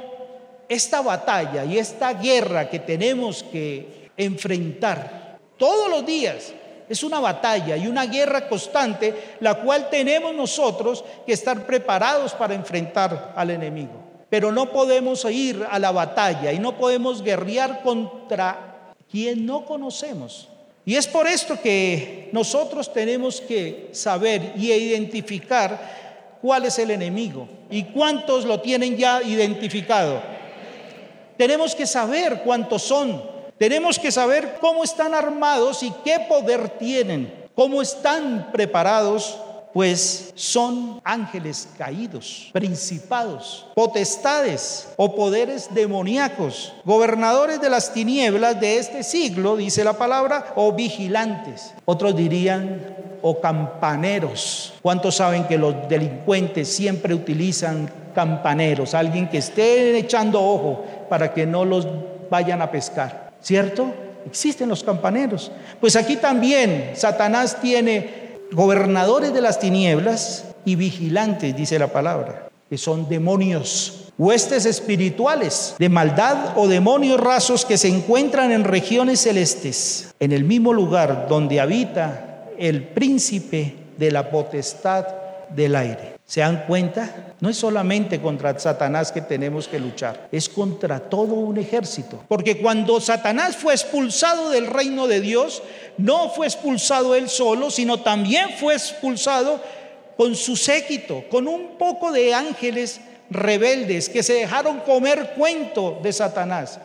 esta 0.68 1.02
batalla 1.02 1.66
y 1.66 1.78
esta 1.78 2.14
guerra 2.14 2.70
que 2.70 2.80
tenemos 2.80 3.44
que 3.44 4.10
enfrentar 4.18 5.38
todos 5.58 5.90
los 5.90 6.06
días, 6.06 6.54
es 6.90 7.04
una 7.04 7.20
batalla 7.20 7.78
y 7.78 7.88
una 7.88 8.08
guerra 8.08 8.50
constante, 8.50 9.36
la 9.40 9.56
cual 9.56 9.90
tenemos 9.92 10.34
nosotros 10.34 11.06
que 11.26 11.34
estar 11.34 11.66
preparados 11.66 12.34
para 12.34 12.56
enfrentar 12.56 13.34
al 13.36 13.52
enemigo. 13.52 14.09
Pero 14.30 14.52
no 14.52 14.72
podemos 14.72 15.26
ir 15.26 15.66
a 15.70 15.80
la 15.80 15.92
batalla 15.92 16.52
y 16.52 16.60
no 16.60 16.78
podemos 16.78 17.24
guerrear 17.24 17.82
contra 17.82 18.94
quien 19.10 19.46
no 19.46 19.66
conocemos. 19.66 20.50
Y 20.86 20.96
es 20.96 21.08
por 21.08 21.28
esto 21.28 21.60
que 21.62 22.30
nosotros 22.32 22.92
tenemos 22.94 23.42
que 23.42 23.90
saber 23.92 24.54
y 24.56 24.72
identificar 24.72 26.38
cuál 26.42 26.66
es 26.66 26.80
el 26.80 26.92
enemigo 26.92 27.48
y 27.70 27.84
cuántos 27.84 28.46
lo 28.46 28.60
tienen 28.60 28.98
ya 28.98 29.22
identificado. 29.22 30.22
Tenemos 31.38 31.76
que 31.76 31.86
saber 31.86 32.42
cuántos 32.44 32.84
son. 32.84 33.22
Tenemos 33.58 34.00
que 34.00 34.12
saber 34.12 34.58
cómo 34.62 34.84
están 34.84 35.14
armados 35.14 35.84
y 35.84 35.92
qué 36.04 36.20
poder 36.30 36.70
tienen, 36.78 37.34
cómo 37.56 37.82
están 37.82 38.50
preparados 38.52 39.38
pues 39.74 40.32
son 40.36 41.00
ángeles 41.04 41.68
caídos, 41.78 42.50
principados, 42.52 43.68
potestades 43.76 44.88
o 44.98 45.16
poderes 45.16 45.74
demoníacos, 45.74 46.74
gobernadores 46.86 47.62
de 47.62 47.70
las 47.70 47.94
tinieblas 47.94 48.60
de 48.60 48.78
este 48.78 49.04
siglo, 49.04 49.58
dice 49.58 49.84
la 49.84 49.94
palabra, 49.94 50.54
o 50.56 50.72
vigilantes. 50.72 51.74
Otros 51.86 52.16
dirían 52.16 52.96
o 53.22 53.40
campaneros. 53.40 54.74
¿Cuántos 54.82 55.16
saben 55.16 55.46
que 55.46 55.58
los 55.58 55.88
delincuentes 55.88 56.68
siempre 56.68 57.14
utilizan 57.14 57.92
campaneros? 58.16 58.94
Alguien 58.94 59.30
que 59.30 59.38
esté 59.38 59.98
echando 59.98 60.42
ojo 60.42 60.84
para 61.10 61.34
que 61.34 61.46
no 61.46 61.66
los 61.66 61.88
vayan 62.30 62.62
a 62.62 62.72
pescar. 62.72 63.32
¿Cierto? 63.42 63.94
Existen 64.26 64.68
los 64.68 64.84
campaneros. 64.84 65.52
Pues 65.80 65.96
aquí 65.96 66.18
también 66.18 66.92
Satanás 66.96 67.58
tiene 67.62 68.29
gobernadores 68.52 69.34
de 69.34 69.42
las 69.42 69.60
tinieblas 69.60 70.46
y 70.66 70.76
vigilantes, 70.76 71.56
dice 71.56 71.80
la 71.80 71.88
palabra, 71.88 72.50
que 72.70 72.78
son 72.78 73.08
demonios, 73.10 74.12
huestes 74.18 74.66
espirituales 74.66 75.76
de 75.80 75.90
maldad 75.90 76.58
o 76.58 76.68
demonios 76.68 77.20
rasos 77.20 77.66
que 77.66 77.78
se 77.78 77.88
encuentran 77.88 78.52
en 78.52 78.64
regiones 78.64 79.22
celestes, 79.22 80.14
en 80.20 80.32
el 80.32 80.44
mismo 80.44 80.74
lugar 80.74 81.28
donde 81.28 81.60
habita 81.60 82.46
el 82.58 82.84
príncipe 82.90 83.76
de 83.98 84.12
la 84.12 84.30
potestad 84.30 85.08
del 85.50 85.76
aire. 85.76 86.20
¿Se 86.26 86.42
dan 86.42 86.66
cuenta? 86.68 87.34
No 87.40 87.50
es 87.50 87.58
solamente 87.58 88.22
contra 88.22 88.58
Satanás 88.60 89.12
que 89.12 89.22
tenemos 89.22 89.68
que 89.68 89.80
luchar, 89.80 90.28
es 90.32 90.48
contra 90.48 91.00
todo 91.00 91.34
un 91.34 91.58
ejército. 91.58 92.24
Porque 92.28 92.62
cuando 92.62 93.02
Satanás 93.02 93.56
fue 93.56 93.74
expulsado 93.74 94.52
del 94.52 94.68
reino 94.68 95.08
de 95.08 95.22
Dios, 95.22 95.64
no 96.00 96.30
fue 96.30 96.48
expulsado 96.48 97.14
él 97.14 97.30
solo, 97.30 97.70
sino 97.70 98.00
también 98.00 98.52
fue 98.58 98.74
expulsado 98.74 99.62
con 100.16 100.36
su 100.36 100.56
séquito, 100.56 101.26
con 101.30 101.48
un 101.48 101.78
poco 101.78 102.12
de 102.12 102.34
ángeles 102.34 103.02
rebeldes 103.30 104.10
que 104.10 104.24
se 104.24 104.34
dejaron 104.34 104.80
comer 104.80 105.34
cuento 105.38 106.00
de 106.02 106.12
Satanás 106.14 106.80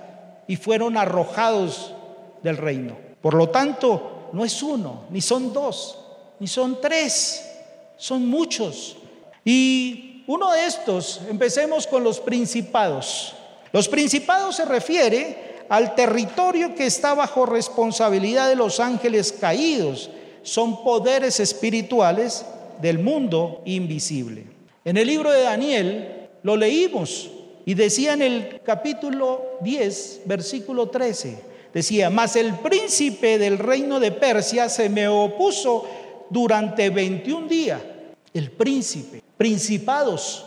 y 0.46 0.56
fueron 0.56 0.96
arrojados 0.96 1.94
del 2.42 2.56
reino. 2.56 2.96
Por 3.22 3.34
lo 3.34 3.48
tanto, 3.48 4.30
no 4.32 4.44
es 4.44 4.62
uno, 4.62 5.04
ni 5.10 5.20
son 5.20 5.52
dos, 5.52 5.98
ni 6.40 6.48
son 6.48 6.80
tres, 6.80 7.48
son 7.96 8.28
muchos. 8.28 8.96
Y 9.44 10.24
uno 10.26 10.52
de 10.52 10.66
estos, 10.66 11.20
empecemos 11.30 11.86
con 11.86 12.02
los 12.02 12.18
principados. 12.18 13.34
Los 13.72 13.88
principados 13.88 14.56
se 14.56 14.64
refiere 14.64 15.53
al 15.68 15.94
territorio 15.94 16.74
que 16.74 16.86
está 16.86 17.14
bajo 17.14 17.46
responsabilidad 17.46 18.48
de 18.48 18.56
los 18.56 18.80
ángeles 18.80 19.32
caídos. 19.32 20.10
Son 20.42 20.82
poderes 20.84 21.40
espirituales 21.40 22.44
del 22.80 22.98
mundo 22.98 23.62
invisible. 23.64 24.44
En 24.84 24.96
el 24.96 25.06
libro 25.06 25.30
de 25.32 25.42
Daniel 25.42 26.28
lo 26.42 26.56
leímos 26.56 27.30
y 27.64 27.74
decía 27.74 28.12
en 28.12 28.22
el 28.22 28.60
capítulo 28.62 29.58
10, 29.62 30.22
versículo 30.26 30.88
13, 30.90 31.38
decía, 31.72 32.10
mas 32.10 32.36
el 32.36 32.54
príncipe 32.54 33.38
del 33.38 33.58
reino 33.58 34.00
de 34.00 34.12
Persia 34.12 34.68
se 34.68 34.88
me 34.90 35.08
opuso 35.08 35.86
durante 36.28 36.90
21 36.90 37.48
días. 37.48 37.80
El 38.34 38.50
príncipe 38.50 39.24
principados, 39.36 40.44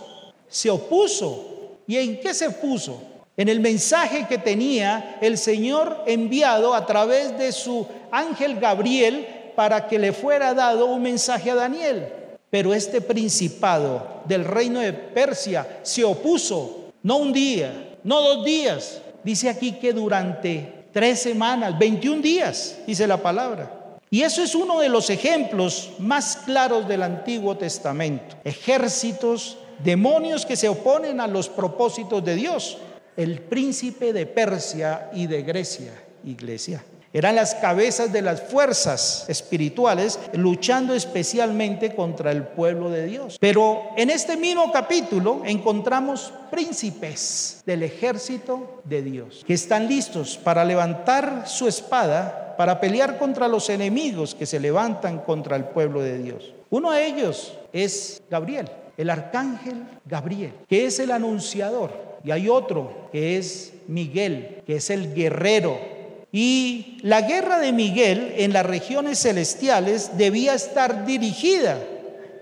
se 0.47 0.69
opuso. 0.69 1.77
¿Y 1.87 1.97
en 1.97 2.19
qué 2.19 2.33
se 2.33 2.49
puso? 2.49 3.01
En 3.37 3.49
el 3.49 3.59
mensaje 3.59 4.25
que 4.27 4.39
tenía 4.39 5.19
el 5.21 5.37
Señor 5.37 6.03
enviado 6.07 6.73
a 6.73 6.87
través 6.87 7.37
de 7.37 7.51
su 7.51 7.87
ángel 8.11 8.59
Gabriel 8.59 9.27
para 9.55 9.87
que 9.87 9.99
le 9.99 10.11
fuera 10.11 10.55
dado 10.55 10.87
un 10.87 11.03
mensaje 11.03 11.51
a 11.51 11.55
Daniel. 11.55 12.11
Pero 12.49 12.73
este 12.73 12.99
principado 12.99 14.21
del 14.25 14.43
reino 14.43 14.79
de 14.79 14.91
Persia 14.91 15.79
se 15.83 16.03
opuso, 16.03 16.91
no 17.03 17.17
un 17.17 17.31
día, 17.31 17.97
no 18.03 18.21
dos 18.21 18.43
días. 18.43 19.01
Dice 19.23 19.49
aquí 19.49 19.73
que 19.73 19.93
durante 19.93 20.85
tres 20.91 21.19
semanas, 21.19 21.77
21 21.77 22.21
días, 22.21 22.79
dice 22.87 23.05
la 23.05 23.17
palabra. 23.17 23.99
Y 24.09 24.23
eso 24.23 24.41
es 24.41 24.55
uno 24.55 24.79
de 24.79 24.89
los 24.89 25.09
ejemplos 25.09 25.91
más 25.99 26.37
claros 26.37 26.87
del 26.87 27.03
Antiguo 27.03 27.55
Testamento. 27.57 28.35
Ejércitos, 28.43 29.57
demonios 29.83 30.45
que 30.45 30.55
se 30.55 30.69
oponen 30.69 31.19
a 31.19 31.27
los 31.27 31.49
propósitos 31.49 32.23
de 32.23 32.35
Dios. 32.35 32.77
El 33.17 33.41
príncipe 33.41 34.13
de 34.13 34.27
Persia 34.27 35.09
y 35.11 35.25
de 35.25 35.41
Grecia, 35.41 35.91
iglesia. 36.23 36.83
Eran 37.11 37.35
las 37.35 37.55
cabezas 37.55 38.13
de 38.13 38.21
las 38.21 38.43
fuerzas 38.43 39.25
espirituales 39.27 40.19
luchando 40.33 40.93
especialmente 40.93 41.95
contra 41.95 42.31
el 42.31 42.43
pueblo 42.43 42.91
de 42.91 43.07
Dios. 43.07 43.37
Pero 43.39 43.81
en 43.97 44.11
este 44.11 44.37
mismo 44.37 44.71
capítulo 44.71 45.41
encontramos 45.45 46.31
príncipes 46.51 47.63
del 47.65 47.81
ejército 47.81 48.81
de 48.83 49.01
Dios 49.01 49.43
que 49.47 49.55
están 49.55 49.87
listos 49.87 50.37
para 50.37 50.63
levantar 50.63 51.45
su 51.47 51.67
espada 51.67 52.55
para 52.57 52.79
pelear 52.79 53.17
contra 53.17 53.47
los 53.47 53.69
enemigos 53.69 54.35
que 54.35 54.45
se 54.45 54.59
levantan 54.59 55.19
contra 55.19 55.55
el 55.55 55.65
pueblo 55.65 56.01
de 56.01 56.17
Dios. 56.17 56.53
Uno 56.69 56.91
de 56.91 57.05
ellos 57.05 57.53
es 57.71 58.21
Gabriel, 58.29 58.69
el 58.97 59.09
arcángel 59.09 59.83
Gabriel, 60.05 60.53
que 60.67 60.87
es 60.87 60.99
el 60.99 61.11
anunciador. 61.11 62.06
Y 62.23 62.31
hay 62.31 62.49
otro 62.49 63.09
que 63.11 63.37
es 63.37 63.73
Miguel, 63.87 64.63
que 64.65 64.77
es 64.77 64.89
el 64.89 65.13
guerrero 65.13 65.97
y 66.31 66.97
la 67.03 67.21
guerra 67.21 67.59
de 67.59 67.71
Miguel 67.71 68.33
en 68.37 68.51
las 68.53 68.65
regiones 68.65 69.19
celestiales 69.19 70.17
debía 70.17 70.53
estar 70.53 71.05
dirigida 71.05 71.79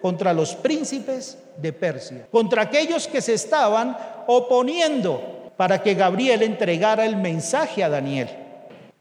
contra 0.01 0.33
los 0.33 0.55
príncipes 0.55 1.37
de 1.57 1.71
Persia, 1.71 2.27
contra 2.31 2.63
aquellos 2.63 3.07
que 3.07 3.21
se 3.21 3.33
estaban 3.33 3.97
oponiendo 4.27 5.51
para 5.55 5.81
que 5.81 5.93
Gabriel 5.93 6.41
entregara 6.41 7.05
el 7.05 7.15
mensaje 7.15 7.83
a 7.83 7.89
Daniel. 7.89 8.29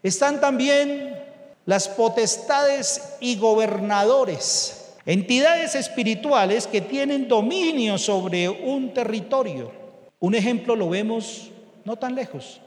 Están 0.03 0.41
también 0.41 1.19
las 1.65 1.89
potestades 1.89 3.17
y 3.21 3.37
gobernadores, 3.37 4.93
entidades 5.07 5.75
espirituales 5.75 6.67
que 6.67 6.83
tienen 6.83 7.27
dominio 7.27 7.97
sobre 7.97 8.49
un 8.49 8.93
territorio. 8.93 9.84
Un 10.21 10.35
ejemplo 10.35 10.77
lo 10.77 10.89
vemos 10.89 11.51
no 11.85 11.97
tan 11.97 12.15
lejos, 12.15 12.61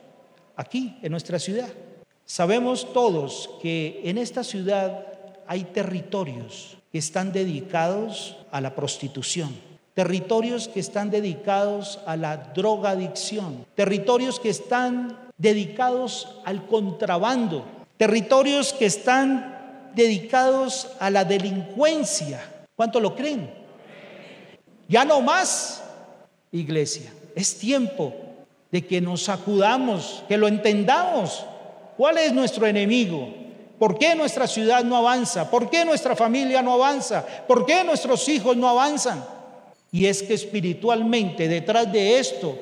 aquí 0.56 0.98
en 1.02 1.12
nuestra 1.12 1.40
ciudad. 1.40 1.70
Sabemos 2.26 2.94
todos 2.94 3.50
que 3.62 4.02
en 4.04 4.18
esta 4.18 4.44
ciudad 4.44 5.06
hay 5.48 5.64
territorios 5.64 6.78
que 6.92 6.98
están 6.98 7.32
dedicados 7.32 8.36
a 8.52 8.62
la 8.62 8.76
prostitución, 8.76 9.56
territorios 9.94 10.68
que 10.68 10.80
están 10.80 11.10
dedicados 11.10 12.00
a 12.06 12.18
la 12.18 12.38
drogadicción, 12.38 13.66
territorios 13.76 14.40
que 14.40 14.50
están 14.50 15.18
dedicados 15.38 16.28
al 16.44 16.68
contrabando, 16.68 17.66
territorios 17.98 18.74
que 18.74 18.86
están 18.86 19.90
dedicados 19.96 20.90
a 21.00 21.10
la 21.10 21.24
delincuencia. 21.24 22.42
¿Cuánto 22.76 23.00
lo 23.00 23.16
creen? 23.16 23.50
Ya 24.88 25.04
no 25.04 25.22
más, 25.22 25.84
iglesia. 26.52 27.12
Es 27.38 27.58
tiempo 27.58 28.14
de 28.72 28.86
que 28.86 29.00
nos 29.00 29.24
sacudamos, 29.24 30.24
que 30.28 30.38
lo 30.38 30.48
entendamos 30.48 31.46
¿Cuál 31.98 32.20
es 32.20 32.32
nuestro 32.32 32.68
enemigo? 32.68 33.28
¿Por 33.80 33.98
qué 33.98 34.16
nuestra 34.16 34.48
ciudad 34.48 34.84
no 34.84 34.96
avanza? 34.96 35.50
¿Por 35.50 35.70
qué 35.70 35.84
nuestra 35.84 36.16
familia 36.16 36.62
no 36.62 36.74
avanza? 36.74 37.26
¿Por 37.48 37.66
qué 37.66 37.84
nuestros 37.84 38.30
hijos 38.30 38.56
no 38.56 38.70
avanzan? 38.70 39.26
Y 39.92 40.06
es 40.06 40.22
que 40.22 40.36
espiritualmente 40.36 41.48
detrás 41.48 41.92
de 41.92 42.20
esto 42.20 42.58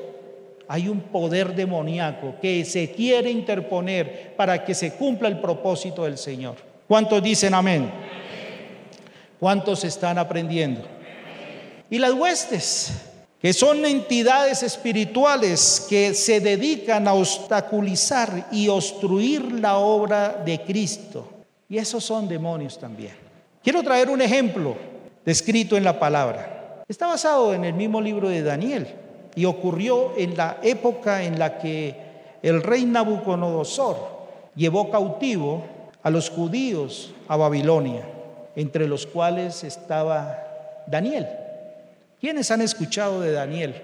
hay 0.68 0.88
un 0.88 1.02
poder 1.02 1.54
demoníaco 1.54 2.36
que 2.42 2.64
se 2.64 2.92
quiere 2.92 3.30
interponer 3.30 4.36
para 4.38 4.64
que 4.64 4.74
se 4.74 4.94
cumpla 4.94 5.28
el 5.28 5.40
propósito 5.40 6.06
del 6.06 6.18
Señor. 6.18 6.56
¿Cuántos 6.88 7.22
dicen 7.22 7.54
amén? 7.54 7.92
¿Cuántos 9.40 9.84
están 9.84 10.18
aprendiendo? 10.18 10.82
Y 11.90 12.00
las 12.00 12.14
huestes 12.14 12.94
que 13.46 13.54
son 13.54 13.86
entidades 13.86 14.64
espirituales 14.64 15.86
que 15.88 16.16
se 16.16 16.40
dedican 16.40 17.08
a 17.08 17.14
obstaculizar 17.14 18.48
y 18.52 18.70
obstruir 18.70 19.52
la 19.52 19.78
obra 19.78 20.42
de 20.44 20.64
Cristo. 20.64 21.30
Y 21.70 21.78
esos 21.78 22.04
son 22.04 22.28
demonios 22.28 22.80
también. 22.80 23.14
Quiero 23.64 23.84
traer 23.84 24.10
un 24.10 24.20
ejemplo 24.20 24.76
descrito 25.24 25.78
en 25.78 25.84
la 25.84 26.00
palabra. 26.00 26.84
Está 26.88 27.06
basado 27.06 27.54
en 27.54 27.66
el 27.66 27.76
mismo 27.76 28.02
libro 28.02 28.30
de 28.30 28.42
Daniel 28.42 28.88
y 29.36 29.46
ocurrió 29.46 30.18
en 30.18 30.36
la 30.36 30.58
época 30.64 31.22
en 31.22 31.38
la 31.38 31.60
que 31.60 31.96
el 32.42 32.64
rey 32.64 32.84
Nabucodonosor 32.86 33.98
llevó 34.56 34.90
cautivo 34.90 35.64
a 36.02 36.10
los 36.10 36.32
judíos 36.32 37.14
a 37.28 37.36
Babilonia, 37.36 38.08
entre 38.56 38.88
los 38.88 39.06
cuales 39.06 39.64
estaba 39.64 40.36
Daniel. 40.88 41.45
¿Quiénes 42.20 42.50
han 42.50 42.62
escuchado 42.62 43.22
de 43.22 43.32
Daniel? 43.34 43.76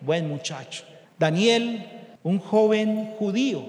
Buen 0.00 0.28
muchacho. 0.28 0.84
Daniel, 1.18 1.86
un 2.22 2.38
joven 2.38 3.14
judío, 3.18 3.68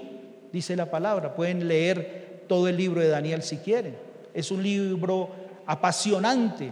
dice 0.52 0.76
la 0.76 0.90
palabra. 0.90 1.34
Pueden 1.34 1.66
leer 1.66 2.44
todo 2.46 2.68
el 2.68 2.76
libro 2.76 3.00
de 3.00 3.08
Daniel 3.08 3.42
si 3.42 3.58
quieren. 3.58 3.96
Es 4.32 4.50
un 4.50 4.62
libro 4.62 5.28
apasionante 5.66 6.70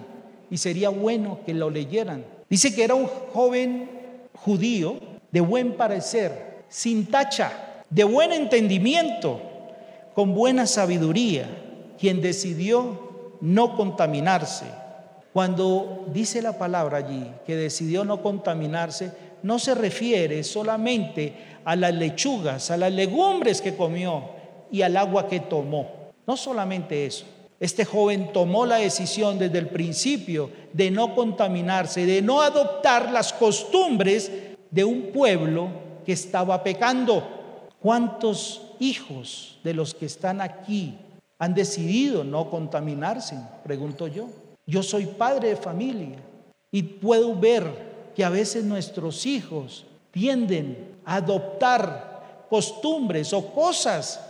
y 0.50 0.56
sería 0.58 0.90
bueno 0.90 1.40
que 1.44 1.52
lo 1.52 1.70
leyeran. 1.70 2.24
Dice 2.48 2.74
que 2.74 2.84
era 2.84 2.94
un 2.94 3.06
joven 3.06 3.90
judío 4.32 4.98
de 5.30 5.40
buen 5.40 5.76
parecer, 5.76 6.64
sin 6.68 7.06
tacha, 7.06 7.84
de 7.90 8.04
buen 8.04 8.32
entendimiento, 8.32 9.40
con 10.14 10.34
buena 10.34 10.66
sabiduría, 10.66 11.48
quien 11.98 12.20
decidió 12.20 13.36
no 13.40 13.76
contaminarse 13.76 14.79
cuando 15.32 16.06
dice 16.12 16.42
la 16.42 16.58
palabra 16.58 16.98
allí 16.98 17.24
que 17.46 17.56
decidió 17.56 18.04
no 18.04 18.20
contaminarse, 18.20 19.12
no 19.42 19.58
se 19.58 19.74
refiere 19.74 20.42
solamente 20.42 21.34
a 21.64 21.76
las 21.76 21.94
lechugas, 21.94 22.70
a 22.70 22.76
las 22.76 22.92
legumbres 22.92 23.60
que 23.60 23.76
comió 23.76 24.24
y 24.70 24.82
al 24.82 24.96
agua 24.96 25.28
que 25.28 25.40
tomó. 25.40 25.90
No 26.26 26.36
solamente 26.36 27.06
eso. 27.06 27.24
Este 27.58 27.84
joven 27.84 28.32
tomó 28.32 28.64
la 28.64 28.76
decisión 28.76 29.38
desde 29.38 29.58
el 29.58 29.68
principio 29.68 30.50
de 30.72 30.90
no 30.90 31.14
contaminarse, 31.14 32.06
de 32.06 32.22
no 32.22 32.40
adoptar 32.40 33.12
las 33.12 33.32
costumbres 33.32 34.32
de 34.70 34.84
un 34.84 35.12
pueblo 35.12 35.68
que 36.06 36.12
estaba 36.12 36.62
pecando. 36.64 37.68
¿Cuántos 37.80 38.62
hijos 38.80 39.58
de 39.62 39.74
los 39.74 39.94
que 39.94 40.06
están 40.06 40.40
aquí 40.40 40.96
han 41.38 41.54
decidido 41.54 42.24
no 42.24 42.50
contaminarse? 42.50 43.36
Pregunto 43.62 44.06
yo. 44.06 44.28
Yo 44.70 44.84
soy 44.84 45.06
padre 45.06 45.48
de 45.48 45.56
familia 45.56 46.16
y 46.70 46.82
puedo 46.82 47.34
ver 47.34 48.12
que 48.14 48.24
a 48.24 48.30
veces 48.30 48.64
nuestros 48.64 49.26
hijos 49.26 49.84
tienden 50.12 50.96
a 51.04 51.16
adoptar 51.16 52.46
costumbres 52.48 53.32
o 53.32 53.52
cosas 53.52 54.20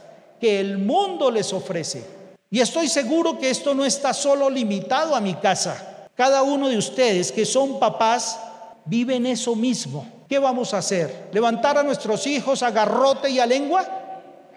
que 0.41 0.59
el 0.59 0.79
mundo 0.79 1.31
les 1.31 1.53
ofrece. 1.53 2.03
Y 2.51 2.61
estoy 2.61 2.89
seguro 2.89 3.39
que 3.39 3.51
esto 3.51 3.75
no 3.75 3.85
está 3.85 4.15
solo 4.15 4.49
limitado 4.49 5.15
a 5.15 5.21
mi 5.21 5.35
casa. 5.35 6.09
Cada 6.15 6.43
uno 6.43 6.71
de 6.71 6.79
ustedes 6.79 7.31
que 7.31 7.45
son 7.45 7.79
papás 7.79 8.41
viven 8.87 9.27
eso 9.27 9.55
mismo. 9.55 10.07
¿Qué 10.27 10.39
vamos 10.39 10.73
a 10.73 10.79
hacer? 10.79 11.29
¿Levantar 11.35 11.77
a 11.77 11.83
nuestros 11.83 12.27
hijos 12.27 12.63
a 12.63 12.71
garrote 12.71 13.29
y 13.29 13.39
a 13.39 13.47
lengua? 13.47 13.87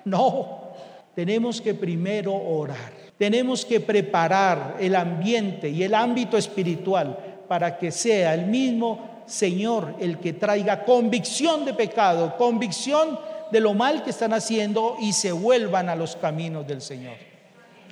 No, 0.06 0.72
tenemos 1.14 1.60
que 1.60 1.74
primero 1.74 2.34
orar. 2.34 3.03
Tenemos 3.24 3.64
que 3.64 3.80
preparar 3.80 4.76
el 4.82 4.98
ambiente 4.98 5.70
y 5.70 5.82
el 5.82 5.94
ámbito 5.94 6.36
espiritual 6.38 7.46
para 7.48 7.78
que 7.78 7.90
sea 7.90 8.34
el 8.34 8.48
mismo 8.48 9.24
Señor 9.26 9.96
el 10.02 10.20
que 10.20 10.34
traiga 10.34 10.84
convicción 10.84 11.64
de 11.64 11.74
pecado, 11.74 12.36
convicción 12.36 13.18
de 13.50 13.62
lo 13.62 13.74
mal 13.74 14.04
que 14.04 14.10
están 14.10 14.34
haciendo 14.34 14.98
y 15.00 15.14
se 15.14 15.32
vuelvan 15.32 15.88
a 15.88 15.96
los 15.96 16.18
caminos 16.18 16.68
del 16.68 16.82
Señor. 16.82 17.16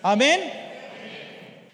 Amén. 0.01 0.41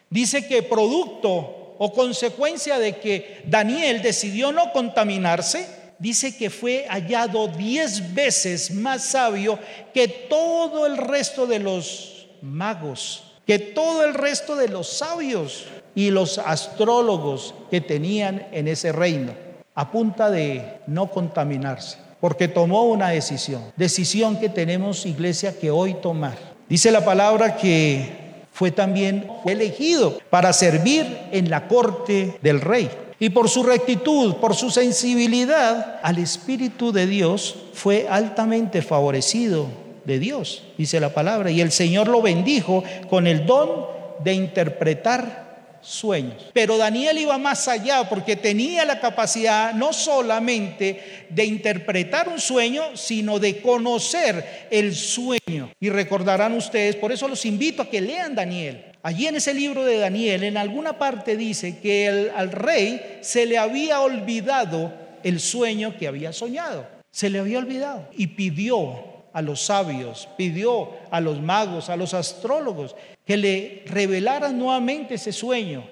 Dice 0.08 0.48
que 0.48 0.62
producto 0.62 1.74
o 1.80 1.92
consecuencia 1.94 2.78
de 2.78 2.98
que 2.98 3.42
Daniel 3.48 4.04
decidió 4.04 4.52
no 4.52 4.72
contaminarse, 4.72 5.68
dice 5.98 6.38
que 6.38 6.52
fue 6.52 6.86
hallado 6.90 7.48
diez 7.48 8.14
veces 8.14 8.70
más 8.70 9.04
sabio 9.04 9.58
que 9.96 10.08
todo 10.08 10.86
el 10.86 10.96
resto 10.96 11.48
de 11.48 11.58
los 11.58 12.28
magos 12.44 13.24
que 13.48 13.60
todo 13.60 14.04
el 14.04 14.14
resto 14.14 14.58
de 14.58 14.68
los 14.68 14.90
sabios 14.90 15.68
y 15.96 16.12
los 16.12 16.38
astrólogos 16.38 17.56
que 17.72 17.80
tenían 17.80 18.46
en 18.52 18.68
ese 18.68 18.92
reino, 18.92 19.32
a 19.74 19.90
punta 19.90 20.30
de 20.30 20.80
no 20.86 21.10
contaminarse, 21.10 21.98
porque 22.20 22.50
tomó 22.50 22.84
una 22.84 23.10
decisión, 23.10 23.62
decisión 23.78 24.38
que 24.38 24.50
tenemos 24.50 25.06
iglesia 25.06 25.58
que 25.58 25.72
hoy 25.72 25.94
tomar. 25.96 26.38
Dice 26.68 26.92
la 26.92 27.06
palabra 27.06 27.56
que 27.56 28.44
fue 28.52 28.72
también 28.72 29.32
elegido 29.46 30.20
para 30.30 30.52
servir 30.52 31.08
en 31.32 31.50
la 31.50 31.70
corte 31.70 32.38
del 32.42 32.60
rey. 32.60 32.90
Y 33.20 33.30
por 33.30 33.50
su 33.50 33.64
rectitud, 33.64 34.36
por 34.36 34.56
su 34.56 34.70
sensibilidad 34.70 36.00
al 36.04 36.18
Espíritu 36.18 36.92
de 36.92 37.08
Dios, 37.08 37.56
fue 37.74 38.08
altamente 38.10 38.82
favorecido 38.82 39.87
de 40.08 40.20
Dios, 40.20 40.64
dice 40.78 41.02
la 41.02 41.14
palabra. 41.14 41.52
Y 41.52 41.60
el 41.60 41.72
Señor 41.72 42.08
lo 42.08 42.22
bendijo 42.22 42.82
con 43.10 43.28
el 43.28 43.46
don 43.46 43.86
de 44.24 44.34
interpretar 44.34 45.78
sueños. 45.82 46.46
Pero 46.54 46.78
Daniel 46.78 47.18
iba 47.18 47.38
más 47.38 47.68
allá 47.68 48.08
porque 48.08 48.38
tenía 48.38 48.86
la 48.86 49.02
capacidad 49.02 49.74
no 49.74 49.92
solamente 49.92 51.28
de 51.30 51.46
interpretar 51.46 52.30
un 52.30 52.40
sueño, 52.40 52.96
sino 52.96 53.38
de 53.38 53.62
conocer 53.62 54.68
el 54.72 54.96
sueño. 54.96 55.72
Y 55.80 55.90
recordarán 55.90 56.54
ustedes, 56.54 56.96
por 56.96 57.12
eso 57.12 57.28
los 57.28 57.46
invito 57.46 57.82
a 57.82 57.90
que 57.90 58.00
lean 58.00 58.34
Daniel. 58.34 58.86
Allí 59.04 59.28
en 59.28 59.36
ese 59.36 59.54
libro 59.54 59.84
de 59.84 59.98
Daniel, 59.98 60.44
en 60.44 60.56
alguna 60.56 60.98
parte 60.98 61.36
dice 61.36 61.80
que 61.80 62.32
al 62.34 62.52
rey 62.54 63.20
se 63.20 63.46
le 63.46 63.58
había 63.58 64.00
olvidado 64.00 64.94
el 65.24 65.42
sueño 65.42 65.98
que 65.98 66.08
había 66.08 66.32
soñado. 66.32 66.88
Se 67.12 67.30
le 67.30 67.40
había 67.40 67.60
olvidado 67.60 68.08
y 68.16 68.28
pidió 68.28 69.17
a 69.34 69.42
los 69.42 69.62
sabios, 69.62 70.28
pidió 70.38 70.90
a 71.12 71.22
los 71.22 71.42
magos, 71.42 71.90
a 71.90 71.98
los 71.98 72.14
astrólogos, 72.14 72.96
que 73.26 73.38
le 73.38 73.84
revelaran 73.86 74.58
nuevamente 74.58 75.16
ese 75.16 75.32
sueño 75.32 75.84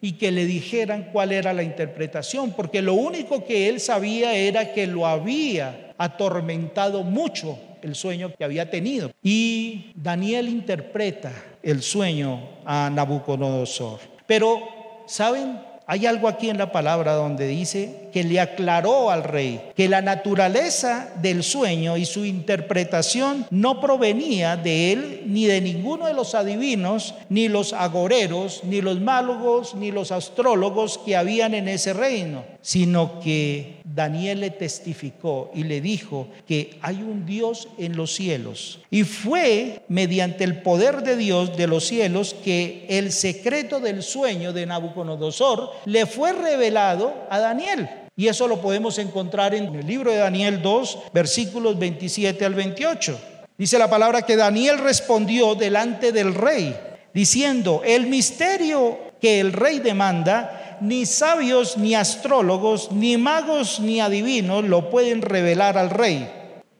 y 0.00 0.12
que 0.12 0.30
le 0.30 0.44
dijeran 0.46 1.10
cuál 1.12 1.32
era 1.32 1.52
la 1.52 1.62
interpretación, 1.62 2.52
porque 2.52 2.82
lo 2.82 2.94
único 2.94 3.44
que 3.44 3.68
él 3.68 3.80
sabía 3.80 4.34
era 4.34 4.72
que 4.72 4.86
lo 4.86 5.06
había 5.06 5.94
atormentado 5.98 7.02
mucho 7.02 7.58
el 7.82 7.94
sueño 7.94 8.32
que 8.36 8.44
había 8.44 8.70
tenido. 8.70 9.10
Y 9.22 9.92
Daniel 9.94 10.48
interpreta 10.48 11.32
el 11.62 11.82
sueño 11.82 12.40
a 12.64 12.90
Nabucodonosor. 12.90 14.00
Pero, 14.26 14.60
¿saben? 15.06 15.60
Hay 15.86 16.06
algo 16.06 16.28
aquí 16.28 16.50
en 16.50 16.58
la 16.58 16.70
palabra 16.70 17.14
donde 17.14 17.48
dice 17.48 18.07
que 18.18 18.24
le 18.24 18.40
aclaró 18.40 19.12
al 19.12 19.22
rey 19.22 19.60
que 19.76 19.88
la 19.88 20.02
naturaleza 20.02 21.08
del 21.22 21.44
sueño 21.44 21.96
y 21.96 22.04
su 22.04 22.24
interpretación 22.24 23.46
no 23.50 23.80
provenía 23.80 24.56
de 24.56 24.90
él 24.90 25.22
ni 25.26 25.46
de 25.46 25.60
ninguno 25.60 26.06
de 26.06 26.14
los 26.14 26.34
adivinos, 26.34 27.14
ni 27.28 27.46
los 27.46 27.72
agoreros, 27.72 28.64
ni 28.64 28.80
los 28.80 29.00
málogos, 29.00 29.76
ni 29.76 29.92
los 29.92 30.10
astrólogos 30.10 30.98
que 30.98 31.14
habían 31.14 31.54
en 31.54 31.68
ese 31.68 31.92
reino, 31.92 32.44
sino 32.60 33.20
que 33.20 33.76
Daniel 33.84 34.40
le 34.40 34.50
testificó 34.50 35.52
y 35.54 35.62
le 35.62 35.80
dijo 35.80 36.26
que 36.44 36.76
hay 36.82 36.96
un 36.96 37.24
Dios 37.24 37.68
en 37.78 37.96
los 37.96 38.16
cielos. 38.16 38.80
Y 38.90 39.04
fue 39.04 39.82
mediante 39.86 40.42
el 40.42 40.62
poder 40.62 41.04
de 41.04 41.16
Dios 41.16 41.56
de 41.56 41.68
los 41.68 41.86
cielos 41.86 42.34
que 42.44 42.84
el 42.88 43.12
secreto 43.12 43.78
del 43.78 44.02
sueño 44.02 44.52
de 44.52 44.66
Nabucodonosor 44.66 45.70
le 45.84 46.06
fue 46.06 46.32
revelado 46.32 47.14
a 47.30 47.38
Daniel. 47.38 47.88
Y 48.18 48.26
eso 48.26 48.48
lo 48.48 48.60
podemos 48.60 48.98
encontrar 48.98 49.54
en 49.54 49.72
el 49.72 49.86
libro 49.86 50.10
de 50.10 50.16
Daniel 50.16 50.60
2, 50.60 50.98
versículos 51.14 51.78
27 51.78 52.44
al 52.44 52.52
28. 52.52 53.16
Dice 53.56 53.78
la 53.78 53.88
palabra 53.88 54.22
que 54.22 54.34
Daniel 54.34 54.78
respondió 54.78 55.54
delante 55.54 56.10
del 56.10 56.34
rey, 56.34 56.76
diciendo, 57.14 57.80
el 57.84 58.08
misterio 58.08 58.98
que 59.20 59.38
el 59.38 59.52
rey 59.52 59.78
demanda 59.78 60.78
ni 60.80 61.06
sabios, 61.06 61.78
ni 61.78 61.94
astrólogos, 61.94 62.90
ni 62.90 63.16
magos, 63.16 63.78
ni 63.78 64.00
adivinos 64.00 64.64
lo 64.64 64.90
pueden 64.90 65.22
revelar 65.22 65.78
al 65.78 65.90
rey. 65.90 66.28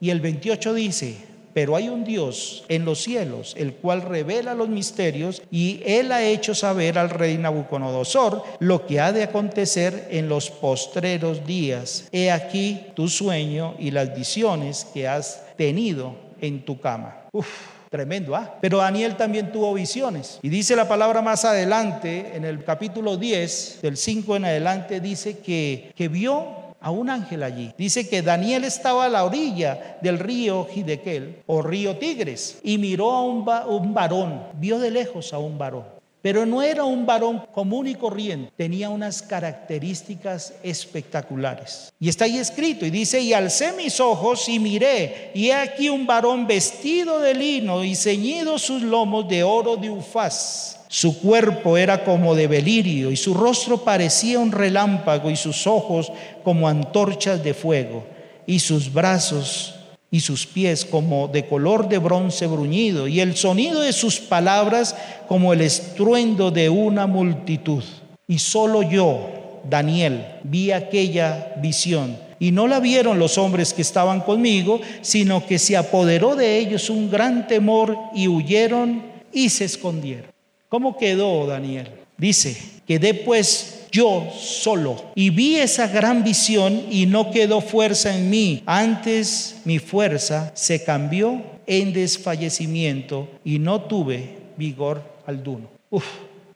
Y 0.00 0.10
el 0.10 0.20
28 0.20 0.74
dice, 0.74 1.27
pero 1.58 1.74
hay 1.74 1.88
un 1.88 2.04
Dios 2.04 2.62
en 2.68 2.84
los 2.84 3.02
cielos, 3.02 3.52
el 3.58 3.74
cual 3.74 4.02
revela 4.02 4.54
los 4.54 4.68
misterios, 4.68 5.42
y 5.50 5.80
él 5.84 6.12
ha 6.12 6.22
hecho 6.22 6.54
saber 6.54 6.96
al 7.00 7.10
rey 7.10 7.36
Nabucodonosor 7.36 8.44
lo 8.60 8.86
que 8.86 9.00
ha 9.00 9.10
de 9.10 9.24
acontecer 9.24 10.06
en 10.12 10.28
los 10.28 10.50
postreros 10.50 11.44
días. 11.44 12.06
He 12.12 12.30
aquí 12.30 12.82
tu 12.94 13.08
sueño 13.08 13.74
y 13.76 13.90
las 13.90 14.14
visiones 14.14 14.86
que 14.94 15.08
has 15.08 15.42
tenido 15.56 16.14
en 16.40 16.64
tu 16.64 16.78
cama. 16.78 17.24
Uf. 17.32 17.48
Tremendo, 17.90 18.36
¿ah? 18.36 18.58
Pero 18.60 18.78
Daniel 18.78 19.16
también 19.16 19.50
tuvo 19.50 19.72
visiones. 19.72 20.38
Y 20.42 20.50
dice 20.50 20.76
la 20.76 20.86
palabra 20.86 21.22
más 21.22 21.46
adelante, 21.46 22.32
en 22.34 22.44
el 22.44 22.62
capítulo 22.62 23.16
10, 23.16 23.78
del 23.80 23.96
5 23.96 24.36
en 24.36 24.44
adelante, 24.44 25.00
dice 25.00 25.38
que, 25.38 25.90
que 25.96 26.08
vio 26.08 26.57
a 26.80 26.90
un 26.90 27.10
ángel 27.10 27.42
allí. 27.42 27.72
Dice 27.76 28.08
que 28.08 28.22
Daniel 28.22 28.64
estaba 28.64 29.06
a 29.06 29.08
la 29.08 29.24
orilla 29.24 29.98
del 30.00 30.18
río 30.18 30.66
Gidequel 30.66 31.42
o 31.46 31.62
río 31.62 31.96
Tigres 31.98 32.60
y 32.62 32.78
miró 32.78 33.12
a 33.12 33.22
un, 33.22 33.48
un 33.68 33.94
varón, 33.94 34.42
vio 34.54 34.78
de 34.78 34.90
lejos 34.90 35.32
a 35.32 35.38
un 35.38 35.58
varón 35.58 35.97
pero 36.28 36.44
no 36.44 36.60
era 36.60 36.84
un 36.84 37.06
varón 37.06 37.42
común 37.54 37.86
y 37.86 37.94
corriente, 37.94 38.52
tenía 38.54 38.90
unas 38.90 39.22
características 39.22 40.52
espectaculares. 40.62 41.90
Y 41.98 42.10
está 42.10 42.26
ahí 42.26 42.36
escrito, 42.36 42.84
y 42.84 42.90
dice, 42.90 43.18
y 43.18 43.32
alcé 43.32 43.72
mis 43.72 43.98
ojos 43.98 44.46
y 44.46 44.58
miré, 44.58 45.30
y 45.34 45.46
he 45.46 45.54
aquí 45.54 45.88
un 45.88 46.06
varón 46.06 46.46
vestido 46.46 47.18
de 47.20 47.32
lino 47.32 47.82
y 47.82 47.94
ceñido 47.94 48.58
sus 48.58 48.82
lomos 48.82 49.26
de 49.26 49.42
oro 49.42 49.78
de 49.78 49.88
ufaz. 49.88 50.80
Su 50.88 51.18
cuerpo 51.18 51.78
era 51.78 52.04
como 52.04 52.34
de 52.34 52.46
belirio 52.46 53.10
y 53.10 53.16
su 53.16 53.32
rostro 53.32 53.78
parecía 53.78 54.38
un 54.38 54.52
relámpago 54.52 55.30
y 55.30 55.36
sus 55.36 55.66
ojos 55.66 56.12
como 56.44 56.68
antorchas 56.68 57.42
de 57.42 57.54
fuego 57.54 58.04
y 58.46 58.58
sus 58.58 58.92
brazos 58.92 59.77
y 60.10 60.20
sus 60.20 60.46
pies 60.46 60.84
como 60.84 61.28
de 61.28 61.46
color 61.46 61.88
de 61.88 61.98
bronce 61.98 62.46
bruñido, 62.46 63.08
y 63.08 63.20
el 63.20 63.36
sonido 63.36 63.80
de 63.80 63.92
sus 63.92 64.18
palabras 64.18 64.96
como 65.28 65.52
el 65.52 65.60
estruendo 65.60 66.50
de 66.50 66.70
una 66.70 67.06
multitud. 67.06 67.84
Y 68.26 68.38
solo 68.38 68.82
yo, 68.82 69.60
Daniel, 69.68 70.24
vi 70.44 70.72
aquella 70.72 71.54
visión. 71.60 72.16
Y 72.40 72.52
no 72.52 72.68
la 72.68 72.78
vieron 72.78 73.18
los 73.18 73.36
hombres 73.36 73.74
que 73.74 73.82
estaban 73.82 74.20
conmigo, 74.20 74.80
sino 75.02 75.44
que 75.44 75.58
se 75.58 75.76
apoderó 75.76 76.36
de 76.36 76.58
ellos 76.58 76.88
un 76.88 77.10
gran 77.10 77.48
temor 77.48 77.96
y 78.14 78.28
huyeron 78.28 79.02
y 79.32 79.48
se 79.48 79.64
escondieron. 79.64 80.30
¿Cómo 80.68 80.96
quedó 80.96 81.46
Daniel? 81.46 81.88
Dice, 82.16 82.56
quedé 82.86 83.14
pues 83.14 83.77
yo 83.90 84.30
solo. 84.36 85.12
Y 85.14 85.30
vi 85.30 85.56
esa 85.56 85.88
gran 85.88 86.24
visión 86.24 86.86
y 86.90 87.06
no 87.06 87.30
quedó 87.30 87.60
fuerza 87.60 88.16
en 88.16 88.30
mí. 88.30 88.62
Antes 88.66 89.60
mi 89.64 89.78
fuerza 89.78 90.52
se 90.54 90.84
cambió 90.84 91.42
en 91.66 91.92
desfallecimiento 91.92 93.28
y 93.44 93.58
no 93.58 93.82
tuve 93.82 94.38
vigor 94.56 95.02
alguno. 95.26 95.68
Uf, 95.90 96.04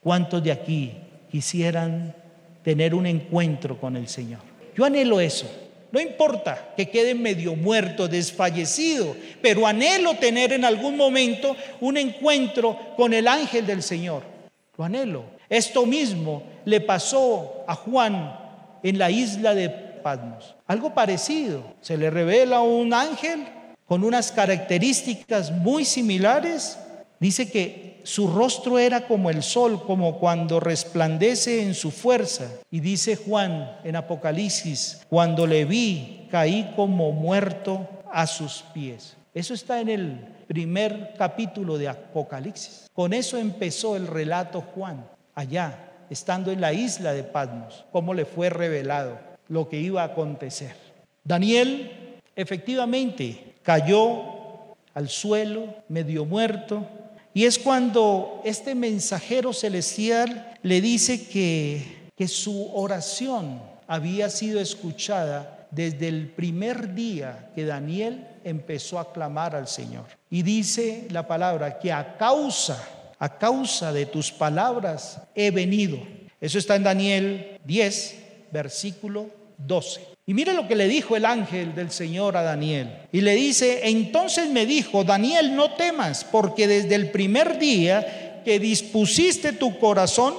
¿cuántos 0.01 0.43
de 0.43 0.51
aquí 0.51 0.91
quisieran 1.31 2.15
tener 2.63 2.95
un 2.95 3.05
encuentro 3.05 3.79
con 3.79 3.95
el 3.95 4.07
Señor? 4.07 4.41
Yo 4.75 4.85
anhelo 4.85 5.19
eso. 5.19 5.49
No 5.91 6.01
importa 6.01 6.73
que 6.75 6.89
quede 6.89 7.13
medio 7.13 7.55
muerto, 7.55 8.07
desfallecido, 8.07 9.15
pero 9.43 9.67
anhelo 9.67 10.15
tener 10.15 10.51
en 10.51 10.65
algún 10.65 10.97
momento 10.97 11.55
un 11.81 11.97
encuentro 11.97 12.75
con 12.97 13.13
el 13.13 13.27
ángel 13.27 13.67
del 13.67 13.83
Señor. 13.83 14.23
Lo 14.75 14.83
anhelo. 14.83 15.23
Esto 15.47 15.85
mismo 15.85 16.41
le 16.65 16.81
pasó 16.81 17.63
a 17.67 17.75
Juan 17.75 18.39
en 18.83 18.97
la 18.97 19.09
isla 19.11 19.53
de 19.55 19.69
Patmos. 19.69 20.55
Algo 20.67 20.93
parecido. 20.93 21.63
Se 21.81 21.97
le 21.97 22.09
revela 22.09 22.61
un 22.61 22.93
ángel 22.93 23.47
con 23.85 24.03
unas 24.03 24.31
características 24.31 25.51
muy 25.51 25.85
similares. 25.85 26.77
Dice 27.19 27.49
que 27.49 28.01
su 28.03 28.27
rostro 28.27 28.79
era 28.79 29.07
como 29.07 29.29
el 29.29 29.43
sol, 29.43 29.83
como 29.85 30.19
cuando 30.19 30.59
resplandece 30.59 31.63
en 31.63 31.73
su 31.73 31.89
fuerza. 31.89 32.45
Y 32.69 32.81
dice 32.81 33.15
Juan 33.15 33.77
en 33.83 33.95
Apocalipsis, 33.95 35.01
cuando 35.09 35.47
le 35.47 35.63
vi, 35.65 36.27
caí 36.29 36.73
como 36.75 37.11
muerto 37.11 37.87
a 38.11 38.27
sus 38.27 38.63
pies. 38.73 39.15
Eso 39.33 39.53
está 39.53 39.79
en 39.79 39.89
el 39.89 40.19
primer 40.47 41.13
capítulo 41.17 41.77
de 41.77 41.87
Apocalipsis. 41.87 42.89
Con 42.93 43.13
eso 43.13 43.37
empezó 43.37 43.95
el 43.95 44.05
relato 44.05 44.61
Juan 44.75 45.05
allá, 45.33 45.92
estando 46.09 46.51
en 46.51 46.61
la 46.61 46.73
isla 46.73 47.13
de 47.13 47.23
Patmos, 47.23 47.85
cómo 47.91 48.13
le 48.13 48.25
fue 48.25 48.49
revelado 48.49 49.19
lo 49.47 49.69
que 49.69 49.79
iba 49.79 50.01
a 50.01 50.07
acontecer. 50.07 50.75
Daniel 51.23 52.19
efectivamente 52.35 53.55
cayó 53.63 54.75
al 54.93 55.09
suelo, 55.09 55.73
medio 55.89 56.25
muerto, 56.25 56.85
y 57.33 57.45
es 57.45 57.57
cuando 57.57 58.41
este 58.45 58.75
mensajero 58.75 59.53
celestial 59.53 60.57
le 60.61 60.81
dice 60.81 61.27
que, 61.27 62.11
que 62.15 62.27
su 62.27 62.71
oración 62.75 63.61
había 63.87 64.29
sido 64.29 64.59
escuchada 64.59 65.67
desde 65.71 66.07
el 66.07 66.29
primer 66.29 66.93
día 66.93 67.49
que 67.55 67.65
Daniel 67.65 68.27
empezó 68.43 68.99
a 68.99 69.11
clamar 69.11 69.55
al 69.55 69.67
Señor. 69.67 70.05
Y 70.29 70.43
dice 70.43 71.07
la 71.09 71.27
palabra 71.27 71.79
que 71.79 71.91
a 71.91 72.15
causa 72.17 73.02
a 73.23 73.37
causa 73.37 73.93
de 73.93 74.05
tus 74.05 74.33
palabras 74.33 75.21
he 75.33 75.49
venido. 75.49 75.97
Eso 76.41 76.57
está 76.57 76.75
en 76.75 76.83
Daniel 76.83 77.57
10, 77.63 78.17
versículo 78.51 79.29
12. 79.59 80.01
Y 80.25 80.33
mire 80.33 80.53
lo 80.53 80.67
que 80.67 80.75
le 80.75 80.89
dijo 80.89 81.15
el 81.15 81.23
ángel 81.23 81.73
del 81.73 81.89
Señor 81.89 82.35
a 82.35 82.41
Daniel. 82.41 83.07
Y 83.13 83.21
le 83.21 83.33
dice, 83.33 83.87
entonces 83.87 84.49
me 84.49 84.65
dijo, 84.65 85.05
Daniel, 85.05 85.55
no 85.55 85.71
temas, 85.75 86.25
porque 86.25 86.67
desde 86.67 86.95
el 86.95 87.11
primer 87.11 87.59
día 87.59 88.41
que 88.43 88.59
dispusiste 88.59 89.53
tu 89.53 89.79
corazón, 89.79 90.33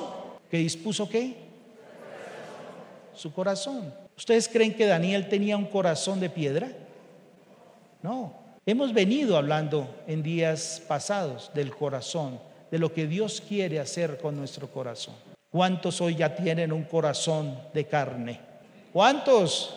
¿que 0.50 0.58
dispuso 0.58 1.08
qué? 1.08 1.36
Su 3.14 3.32
corazón. 3.32 3.94
¿Ustedes 4.14 4.46
creen 4.46 4.74
que 4.74 4.84
Daniel 4.84 5.30
tenía 5.30 5.56
un 5.56 5.68
corazón 5.68 6.20
de 6.20 6.28
piedra? 6.28 6.70
No. 8.02 8.34
Hemos 8.66 8.92
venido 8.92 9.38
hablando 9.38 9.88
en 10.06 10.22
días 10.22 10.82
pasados 10.86 11.50
del 11.54 11.74
corazón 11.74 12.52
de 12.74 12.80
lo 12.80 12.92
que 12.92 13.06
Dios 13.06 13.40
quiere 13.48 13.78
hacer 13.78 14.18
con 14.18 14.36
nuestro 14.36 14.66
corazón. 14.66 15.14
¿Cuántos 15.48 16.00
hoy 16.00 16.16
ya 16.16 16.34
tienen 16.34 16.72
un 16.72 16.82
corazón 16.82 17.56
de 17.72 17.84
carne? 17.84 18.40
¿Cuántos? 18.92 19.76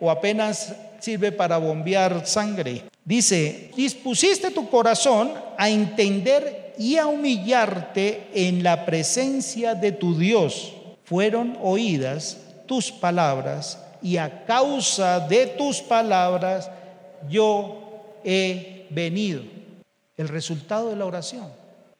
¿O 0.00 0.10
apenas 0.10 0.74
sirve 0.98 1.30
para 1.30 1.58
bombear 1.58 2.26
sangre? 2.26 2.84
Dice, 3.04 3.70
dispusiste 3.76 4.50
tu 4.50 4.70
corazón 4.70 5.34
a 5.58 5.68
entender 5.68 6.72
y 6.78 6.96
a 6.96 7.06
humillarte 7.06 8.28
en 8.32 8.62
la 8.62 8.86
presencia 8.86 9.74
de 9.74 9.92
tu 9.92 10.18
Dios. 10.18 10.72
Fueron 11.04 11.58
oídas 11.60 12.38
tus 12.64 12.90
palabras 12.90 13.78
y 14.00 14.16
a 14.16 14.46
causa 14.46 15.20
de 15.20 15.48
tus 15.48 15.82
palabras 15.82 16.70
yo 17.28 18.14
he 18.24 18.86
venido. 18.88 19.57
El 20.18 20.28
resultado 20.28 20.90
de 20.90 20.96
la 20.96 21.06
oración. 21.06 21.50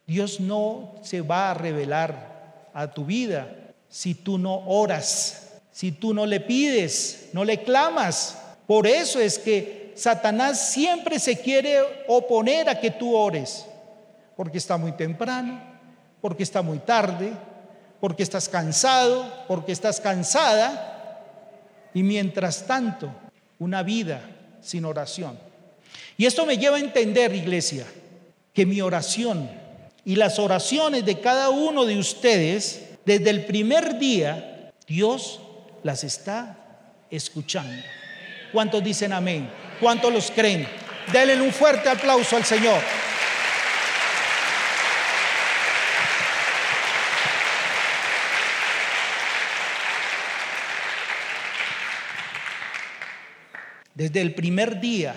Dios 0.07 0.41
no 0.41 0.95
se 1.03 1.23
va 1.23 1.51
a 1.51 1.55
revelar 1.55 2.71
a 2.75 2.93
tu 2.93 3.05
vida 3.05 3.49
si 3.89 4.15
tú 4.15 4.39
no 4.39 4.67
oras, 4.67 5.61
si 5.71 5.93
tú 5.93 6.13
no 6.13 6.27
le 6.27 6.41
pides, 6.41 7.31
no 7.33 7.45
le 7.45 7.63
clamas. 7.63 8.39
Por 8.67 8.87
eso 8.87 9.21
es 9.21 9.39
que 9.39 9.93
Satanás 9.97 10.73
siempre 10.73 11.19
se 11.19 11.39
quiere 11.39 11.81
oponer 12.07 12.69
a 12.69 12.81
que 12.81 12.91
tú 12.91 13.15
ores, 13.15 13.67
porque 14.37 14.59
está 14.59 14.77
muy 14.77 14.93
temprano, 14.93 15.61
porque 16.21 16.43
está 16.43 16.63
muy 16.63 16.79
tarde, 16.79 17.33
porque 18.01 18.23
estás 18.23 18.49
cansado, 18.49 19.45
porque 19.49 19.73
estás 19.73 20.01
cansada, 20.01 21.25
y 21.95 22.03
mientras 22.03 22.67
tanto, 22.67 23.11
una 23.59 23.83
vida 23.83 24.21
sin 24.61 24.85
oración. 24.85 25.39
Y 26.17 26.27
esto 26.27 26.47
me 26.47 26.59
lleva 26.59 26.77
a 26.77 26.81
entender, 26.81 27.35
iglesia, 27.35 27.87
que 28.59 28.67
mi 28.67 28.81
oración 28.81 29.49
y 30.05 30.17
las 30.17 30.41
oraciones 30.41 31.07
de 31.07 31.21
cada 31.21 31.49
uno 31.49 31.85
de 31.85 31.97
ustedes, 31.97 32.89
desde 33.05 33.31
el 33.31 33.45
primer 33.45 34.01
día, 34.01 34.73
Dios 34.85 35.39
las 35.85 36.03
está 36.03 36.59
escuchando. 37.09 37.81
¿Cuántos 38.51 38.83
dicen 38.83 39.13
amén? 39.13 39.49
¿Cuántos 39.79 40.13
los 40.13 40.33
creen? 40.33 40.67
Denle 41.13 41.41
un 41.41 41.53
fuerte 41.53 41.89
aplauso 41.89 42.37
al 42.37 42.45
Señor. 42.45 42.83
Desde 53.95 54.21
el 54.21 54.35
primer 54.35 54.81
día, 54.81 55.15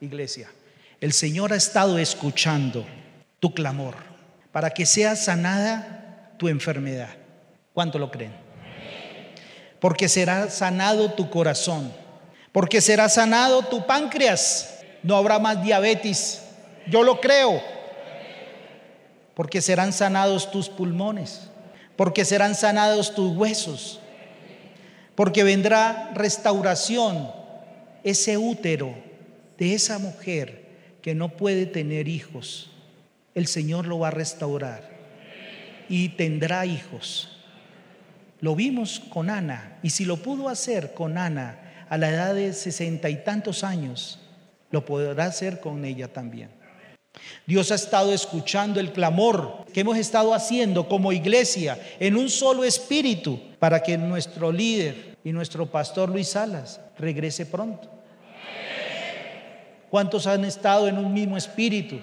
iglesia, 0.00 0.50
el 1.00 1.12
Señor 1.12 1.52
ha 1.52 1.56
estado 1.56 1.98
escuchando 1.98 2.84
tu 3.38 3.54
clamor 3.54 3.94
para 4.50 4.70
que 4.70 4.84
sea 4.84 5.14
sanada 5.14 6.32
tu 6.38 6.48
enfermedad. 6.48 7.10
¿Cuánto 7.72 7.98
lo 7.98 8.10
creen? 8.10 8.32
Porque 9.78 10.08
será 10.08 10.50
sanado 10.50 11.12
tu 11.12 11.30
corazón, 11.30 11.92
porque 12.50 12.80
será 12.80 13.08
sanado 13.08 13.62
tu 13.62 13.86
páncreas, 13.86 14.80
no 15.04 15.16
habrá 15.16 15.38
más 15.38 15.62
diabetes, 15.62 16.42
yo 16.88 17.04
lo 17.04 17.20
creo, 17.20 17.62
porque 19.34 19.60
serán 19.60 19.92
sanados 19.92 20.50
tus 20.50 20.68
pulmones, 20.68 21.42
porque 21.94 22.24
serán 22.24 22.56
sanados 22.56 23.14
tus 23.14 23.36
huesos, 23.36 24.00
porque 25.14 25.44
vendrá 25.44 26.10
restauración 26.14 27.30
ese 28.02 28.36
útero 28.36 28.96
de 29.58 29.74
esa 29.74 30.00
mujer 30.00 30.67
que 31.02 31.14
no 31.14 31.30
puede 31.30 31.66
tener 31.66 32.08
hijos, 32.08 32.70
el 33.34 33.46
Señor 33.46 33.86
lo 33.86 34.00
va 34.00 34.08
a 34.08 34.12
restaurar 34.12 34.90
y 35.88 36.10
tendrá 36.10 36.66
hijos. 36.66 37.36
Lo 38.40 38.54
vimos 38.54 39.00
con 39.00 39.30
Ana 39.30 39.78
y 39.82 39.90
si 39.90 40.04
lo 40.04 40.18
pudo 40.18 40.48
hacer 40.48 40.94
con 40.94 41.18
Ana 41.18 41.86
a 41.88 41.98
la 41.98 42.10
edad 42.10 42.34
de 42.34 42.52
sesenta 42.52 43.10
y 43.10 43.24
tantos 43.24 43.64
años, 43.64 44.20
lo 44.70 44.84
podrá 44.84 45.24
hacer 45.24 45.60
con 45.60 45.84
ella 45.84 46.08
también. 46.08 46.50
Dios 47.46 47.72
ha 47.72 47.74
estado 47.74 48.12
escuchando 48.12 48.78
el 48.78 48.92
clamor 48.92 49.64
que 49.72 49.80
hemos 49.80 49.96
estado 49.96 50.34
haciendo 50.34 50.88
como 50.88 51.12
iglesia 51.12 51.78
en 51.98 52.16
un 52.16 52.28
solo 52.28 52.64
espíritu 52.64 53.40
para 53.58 53.82
que 53.82 53.98
nuestro 53.98 54.52
líder 54.52 55.16
y 55.24 55.32
nuestro 55.32 55.66
pastor 55.66 56.10
Luis 56.10 56.28
Salas 56.28 56.80
regrese 56.98 57.46
pronto. 57.46 57.97
¿Cuántos 59.90 60.26
han 60.26 60.44
estado 60.44 60.88
en 60.88 60.98
un 60.98 61.12
mismo 61.12 61.36
espíritu? 61.36 61.98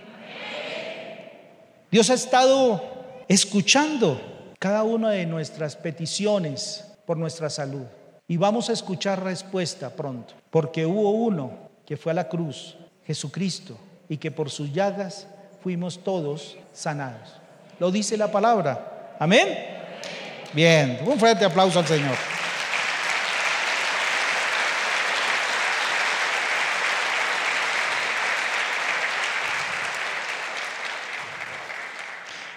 Dios 1.92 2.10
ha 2.10 2.16
estado 2.16 2.84
escuchando 3.28 4.20
cada 4.60 4.84
una 4.84 5.12
de 5.12 5.26
nuestras 5.26 5.76
peticiones 5.76 6.86
por 7.06 7.18
nuestra 7.18 7.50
salud. 7.50 7.86
Y 8.28 8.38
vamos 8.38 8.70
a 8.70 8.74
escuchar 8.74 9.24
respuesta 9.24 9.92
pronto, 9.92 10.34
porque 10.50 10.86
hubo 10.86 11.12
uno 11.12 11.52
que 11.86 11.96
fue 11.96 12.12
a 12.12 12.16
la 12.16 12.28
cruz, 12.28 12.76
Jesucristo, 13.06 13.78
y 14.10 14.18
que 14.18 14.32
por 14.32 14.50
sus 14.50 14.74
llagas 14.74 15.28
fuimos 15.62 16.04
todos 16.04 16.58
sanados. 16.74 17.34
Lo 17.80 17.92
dice 17.92 18.18
la 18.18 18.32
palabra. 18.32 19.16
Amén. 19.20 19.48
Bien, 20.54 21.00
un 21.06 21.20
fuerte 21.20 21.46
aplauso 21.46 21.80
al 21.80 21.86
Señor. 21.86 22.16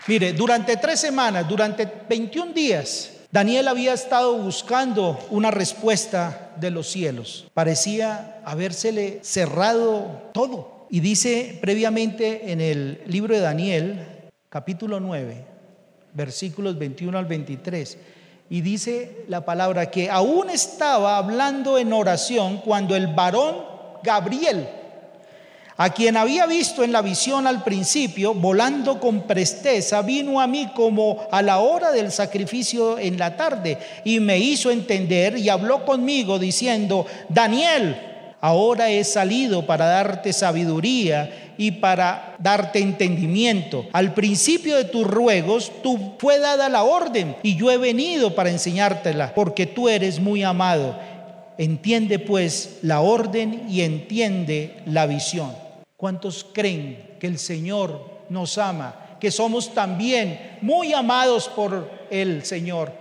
Mire, 0.09 0.33
durante 0.33 0.79
tres 0.79 1.01
semanas, 1.01 1.47
durante 1.47 1.87
21 2.09 2.55
días, 2.55 3.11
Daniel 3.31 3.69
había 3.69 3.93
estado 3.93 4.39
buscando 4.39 5.19
una 5.29 5.51
respuesta 5.51 6.53
de 6.57 6.71
los 6.71 6.89
cielos. 6.89 7.47
Parecía 7.53 8.41
habérsele 8.47 9.21
cerrado 9.23 10.31
todo. 10.33 10.87
Y 10.89 11.01
dice 11.01 11.59
previamente 11.61 12.51
en 12.51 12.63
el 12.63 13.03
libro 13.05 13.35
de 13.35 13.43
Daniel, 13.43 14.07
capítulo 14.49 14.99
9, 14.99 15.45
versículos 16.15 16.79
21 16.79 17.19
al 17.19 17.27
23, 17.27 17.99
y 18.49 18.63
dice 18.63 19.27
la 19.29 19.45
palabra 19.45 19.91
que 19.91 20.09
aún 20.09 20.49
estaba 20.49 21.19
hablando 21.19 21.77
en 21.77 21.93
oración 21.93 22.63
cuando 22.63 22.97
el 22.97 23.09
varón 23.09 23.57
Gabriel, 24.03 24.69
a 25.81 25.91
quien 25.91 26.17
había 26.17 26.45
visto 26.47 26.83
en 26.83 26.91
la 26.91 27.03
visión 27.03 27.47
al 27.47 27.63
principio, 27.63 28.35
volando 28.35 28.99
con 28.99 29.29
presteza, 29.29 30.03
vino 30.03 30.41
a 30.41 30.49
mí 30.49 30.71
como 30.75 31.29
a 31.31 31.41
la 31.41 31.61
hora 31.61 31.93
del 31.93 32.11
sacrificio 32.11 32.99
en 32.99 33.17
la 33.17 33.37
tarde 33.37 33.79
y 34.03 34.19
me 34.19 34.39
hizo 34.39 34.73
entender 34.73 35.39
y 35.39 35.49
habló 35.49 35.85
conmigo 35.85 36.41
diciendo, 36.41 37.07
Daniel, 37.29 37.97
ahora 38.41 38.91
he 38.91 39.05
salido 39.05 39.67
para 39.67 39.87
darte 39.87 40.33
sabiduría 40.33 41.53
y 41.57 41.71
para 41.71 42.35
darte 42.41 42.81
entendimiento. 42.81 43.87
Al 43.93 44.15
principio 44.15 44.77
de 44.77 44.85
tus 44.85 45.07
ruegos, 45.07 45.71
tú 45.85 46.15
fue 46.19 46.41
dada 46.41 46.69
la 46.69 46.83
orden 46.83 47.37
y 47.45 47.55
yo 47.55 47.71
he 47.71 47.79
venido 47.79 48.35
para 48.35 48.51
enseñártela, 48.51 49.33
porque 49.33 49.67
tú 49.67 49.89
eres 49.89 50.19
muy 50.19 50.43
amado. 50.43 50.99
Entiende 51.57 52.19
pues 52.19 52.79
la 52.83 53.01
orden 53.01 53.63
y 53.69 53.83
entiende 53.83 54.75
la 54.85 55.07
visión. 55.07 55.68
¿Cuántos 55.99 56.47
creen 56.55 57.17
que 57.19 57.27
el 57.27 57.41
Señor 57.41 58.21
nos 58.29 58.57
ama? 58.57 59.17
Que 59.19 59.33
somos 59.33 59.75
también 59.75 60.59
muy 60.63 60.93
amados 60.93 61.49
por 61.49 61.91
el 62.09 62.45
Señor. 62.45 62.93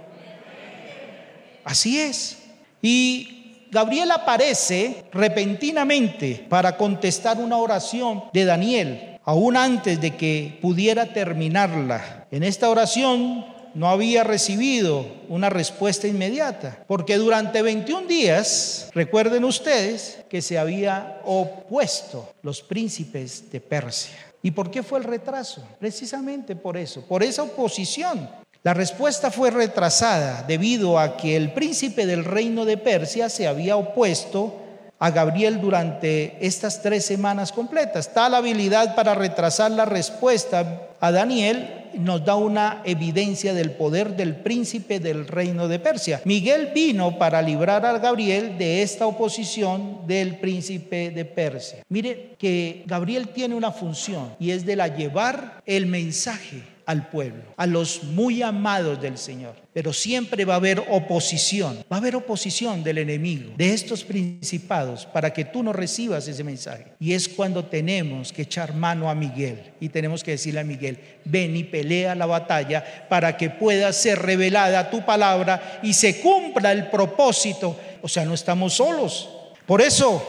Así 1.64 2.00
es. 2.00 2.40
Y 2.82 3.68
Gabriel 3.70 4.10
aparece 4.10 5.06
repentinamente 5.12 6.44
para 6.50 6.76
contestar 6.76 7.38
una 7.38 7.58
oración 7.58 8.24
de 8.34 8.46
Daniel, 8.46 9.20
aún 9.24 9.56
antes 9.56 10.02
de 10.02 10.16
que 10.16 10.58
pudiera 10.60 11.14
terminarla. 11.14 12.26
En 12.32 12.42
esta 12.42 12.68
oración 12.68 13.46
no 13.78 13.90
había 13.90 14.24
recibido 14.24 15.06
una 15.30 15.52
respuesta 15.52 16.08
inmediata, 16.08 16.84
porque 16.88 17.18
durante 17.18 17.62
21 17.62 18.08
días, 18.08 18.90
recuerden 18.96 19.44
ustedes, 19.44 20.18
que 20.28 20.42
se 20.42 20.58
había 20.58 21.22
opuesto 21.24 22.34
los 22.42 22.64
príncipes 22.64 23.52
de 23.52 23.62
Persia. 23.62 24.18
¿Y 24.42 24.50
por 24.50 24.72
qué 24.72 24.82
fue 24.82 24.98
el 24.98 25.06
retraso? 25.06 25.64
Precisamente 25.80 26.56
por 26.56 26.76
eso, 26.76 27.04
por 27.04 27.22
esa 27.22 27.44
oposición. 27.44 28.28
La 28.64 28.74
respuesta 28.74 29.30
fue 29.30 29.52
retrasada 29.52 30.44
debido 30.48 30.98
a 30.98 31.16
que 31.16 31.36
el 31.36 31.54
príncipe 31.54 32.08
del 32.08 32.26
reino 32.26 32.66
de 32.66 32.78
Persia 32.78 33.30
se 33.30 33.46
había 33.46 33.78
opuesto 33.78 34.56
a 34.98 35.12
Gabriel 35.12 35.62
durante 35.62 36.36
estas 36.44 36.82
tres 36.82 37.06
semanas 37.06 37.52
completas. 37.52 38.12
Tal 38.12 38.34
habilidad 38.34 38.96
para 38.96 39.14
retrasar 39.14 39.70
la 39.70 39.86
respuesta 39.86 40.88
a 41.00 41.12
Daniel 41.12 41.87
nos 42.00 42.24
da 42.24 42.36
una 42.36 42.82
evidencia 42.86 43.54
del 43.54 43.72
poder 43.72 44.16
del 44.16 44.36
príncipe 44.36 45.00
del 45.00 45.28
reino 45.28 45.68
de 45.68 45.80
Persia. 45.80 46.22
Miguel 46.26 46.72
vino 46.74 47.18
para 47.18 47.42
librar 47.42 47.86
a 47.86 47.98
Gabriel 48.00 48.58
de 48.58 48.82
esta 48.82 49.08
oposición 49.08 50.08
del 50.08 50.40
príncipe 50.40 51.12
de 51.12 51.26
Persia. 51.26 51.84
Mire 51.90 52.36
que 52.38 52.84
Gabriel 52.86 53.30
tiene 53.30 53.56
una 53.56 53.72
función 53.72 54.36
y 54.40 54.52
es 54.52 54.66
de 54.66 54.76
la 54.76 54.88
llevar 54.96 55.62
el 55.66 55.88
mensaje 55.88 56.77
al 56.88 57.10
pueblo, 57.10 57.44
a 57.58 57.68
los 57.68 58.02
muy 58.02 58.42
amados 58.42 59.02
del 59.02 59.18
Señor. 59.18 59.56
Pero 59.74 59.92
siempre 59.92 60.46
va 60.46 60.54
a 60.54 60.58
haber 60.58 60.80
oposición, 60.90 61.84
va 61.92 61.98
a 61.98 62.00
haber 62.00 62.16
oposición 62.16 62.82
del 62.82 63.00
enemigo, 63.00 63.52
de 63.58 63.74
estos 63.74 64.06
principados, 64.06 65.06
para 65.06 65.34
que 65.34 65.44
tú 65.44 65.64
no 65.64 65.74
recibas 65.74 66.26
ese 66.30 66.46
mensaje. 66.46 66.94
Y 66.98 67.12
es 67.12 67.28
cuando 67.28 67.66
tenemos 67.66 68.32
que 68.32 68.44
echar 68.44 68.74
mano 68.74 69.10
a 69.10 69.16
Miguel 69.16 69.74
y 69.82 69.90
tenemos 69.90 70.24
que 70.24 70.32
decirle 70.32 70.62
a 70.62 70.64
Miguel, 70.64 70.98
ven 71.26 71.58
y 71.58 71.66
pelea 71.66 72.16
la 72.16 72.26
batalla 72.26 73.06
para 73.10 73.36
que 73.36 73.50
pueda 73.50 73.92
ser 73.92 74.20
revelada 74.20 74.90
tu 74.90 75.06
palabra 75.06 75.82
y 75.84 75.92
se 75.94 76.22
cumpla 76.22 76.72
el 76.72 76.90
propósito. 76.90 77.78
O 78.02 78.08
sea, 78.08 78.24
no 78.24 78.34
estamos 78.34 78.76
solos. 78.76 79.30
Por 79.66 79.82
eso 79.82 80.24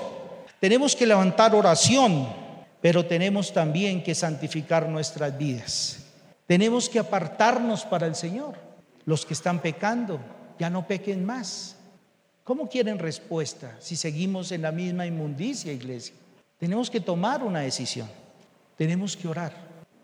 tenemos 0.58 0.96
que 0.96 1.06
levantar 1.06 1.54
oración, 1.54 2.28
pero 2.80 3.06
tenemos 3.06 3.52
también 3.52 4.02
que 4.02 4.16
santificar 4.16 4.88
nuestras 4.88 5.38
vidas. 5.38 6.07
Tenemos 6.48 6.88
que 6.88 6.98
apartarnos 6.98 7.84
para 7.84 8.06
el 8.06 8.14
Señor. 8.14 8.54
Los 9.04 9.26
que 9.26 9.34
están 9.34 9.60
pecando, 9.60 10.18
ya 10.58 10.70
no 10.70 10.86
pequen 10.86 11.22
más. 11.24 11.76
¿Cómo 12.42 12.70
quieren 12.70 12.98
respuesta 12.98 13.76
si 13.78 13.96
seguimos 13.96 14.50
en 14.50 14.62
la 14.62 14.72
misma 14.72 15.06
inmundicia, 15.06 15.70
iglesia? 15.70 16.14
Tenemos 16.56 16.88
que 16.88 17.00
tomar 17.00 17.42
una 17.42 17.60
decisión. 17.60 18.08
Tenemos 18.78 19.14
que 19.14 19.28
orar 19.28 19.52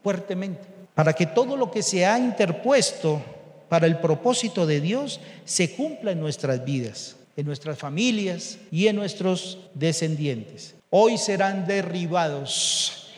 fuertemente 0.03 0.61
para 0.95 1.15
que 1.15 1.25
todo 1.25 1.57
lo 1.57 1.71
que 1.71 1.83
se 1.83 2.05
ha 2.05 2.19
interpuesto 2.19 3.23
para 3.71 3.87
el 3.87 3.99
propósito 3.99 4.67
de 4.67 4.83
Dios 4.83 5.21
se 5.47 5.75
cumpla 5.75 6.13
en 6.13 6.21
nuestras 6.21 6.63
vidas, 6.63 7.17
en 7.39 7.47
nuestras 7.47 7.79
familias 7.79 8.59
y 8.71 8.89
en 8.89 8.97
nuestros 8.97 9.61
descendientes. 9.73 10.75
Hoy 10.91 11.17
serán 11.17 11.67
derribados 11.67 13.09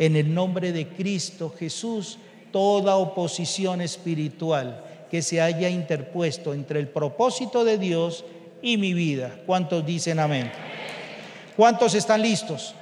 en 0.00 0.16
el 0.16 0.34
nombre 0.34 0.72
de 0.72 0.88
Cristo 0.88 1.54
Jesús 1.56 2.18
toda 2.52 2.96
oposición 2.96 3.80
espiritual 3.80 4.84
que 5.10 5.22
se 5.22 5.40
haya 5.40 5.68
interpuesto 5.68 6.54
entre 6.54 6.80
el 6.80 6.88
propósito 6.88 7.64
de 7.64 7.78
Dios 7.78 8.24
y 8.62 8.76
mi 8.76 8.94
vida. 8.94 9.34
¿Cuántos 9.44 9.84
dicen 9.84 10.20
amén? 10.20 10.50
¿Cuántos 11.56 11.94
están 11.94 12.22
listos? 12.22 12.74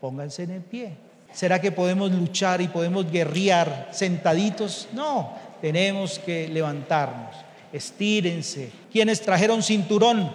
Pónganse 0.00 0.44
en 0.44 0.62
pie. 0.62 0.92
¿Será 1.32 1.60
que 1.60 1.72
podemos 1.72 2.10
luchar 2.10 2.60
y 2.60 2.68
podemos 2.68 3.10
guerrear 3.10 3.88
sentaditos? 3.90 4.88
No, 4.92 5.32
tenemos 5.60 6.18
que 6.18 6.48
levantarnos. 6.48 7.34
Estírense. 7.72 8.70
Quienes 8.90 9.20
trajeron 9.20 9.62
cinturón, 9.62 10.32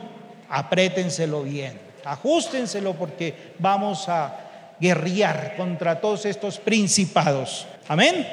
apriétenselo 0.49 1.43
bien. 1.43 1.79
Ajústenselo 2.05 2.93
porque 2.93 3.53
vamos 3.59 4.09
a 4.09 4.75
guerrear 4.79 5.55
contra 5.55 6.01
todos 6.01 6.25
estos 6.25 6.59
principados. 6.59 7.65
Amén. 7.87 8.27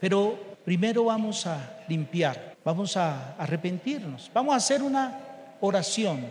Pero 0.00 0.56
primero 0.64 1.04
vamos 1.04 1.46
a 1.46 1.84
limpiar, 1.88 2.56
vamos 2.64 2.96
a 2.96 3.34
arrepentirnos, 3.36 4.30
vamos 4.32 4.54
a 4.54 4.56
hacer 4.56 4.82
una 4.82 5.18
oración 5.60 6.26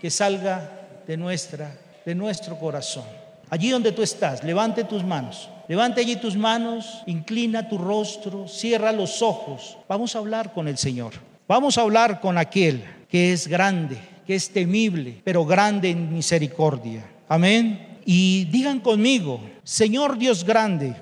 que 0.00 0.10
salga 0.10 0.70
de 1.06 1.16
nuestra 1.16 1.72
de 2.08 2.14
nuestro 2.14 2.58
corazón. 2.58 3.04
Allí 3.50 3.68
donde 3.68 3.92
tú 3.92 4.02
estás, 4.02 4.42
levante 4.42 4.84
tus 4.84 5.04
manos. 5.04 5.50
Levante 5.68 6.00
allí 6.00 6.16
tus 6.16 6.38
manos, 6.38 7.02
inclina 7.04 7.68
tu 7.68 7.76
rostro, 7.76 8.48
cierra 8.48 8.92
los 8.92 9.20
ojos. 9.20 9.76
Vamos 9.86 10.16
a 10.16 10.20
hablar 10.20 10.54
con 10.54 10.68
el 10.68 10.78
Señor. 10.78 11.12
Vamos 11.46 11.76
a 11.76 11.82
hablar 11.82 12.20
con 12.20 12.38
aquel 12.38 12.82
que 13.10 13.34
es 13.34 13.46
grande, 13.46 13.98
que 14.26 14.34
es 14.34 14.48
temible, 14.48 15.20
pero 15.22 15.44
grande 15.44 15.90
en 15.90 16.10
misericordia. 16.10 17.04
Amén. 17.28 17.98
Y 18.06 18.46
digan 18.46 18.80
conmigo, 18.80 19.38
Señor 19.62 20.16
Dios 20.16 20.44
grande, 20.44 20.96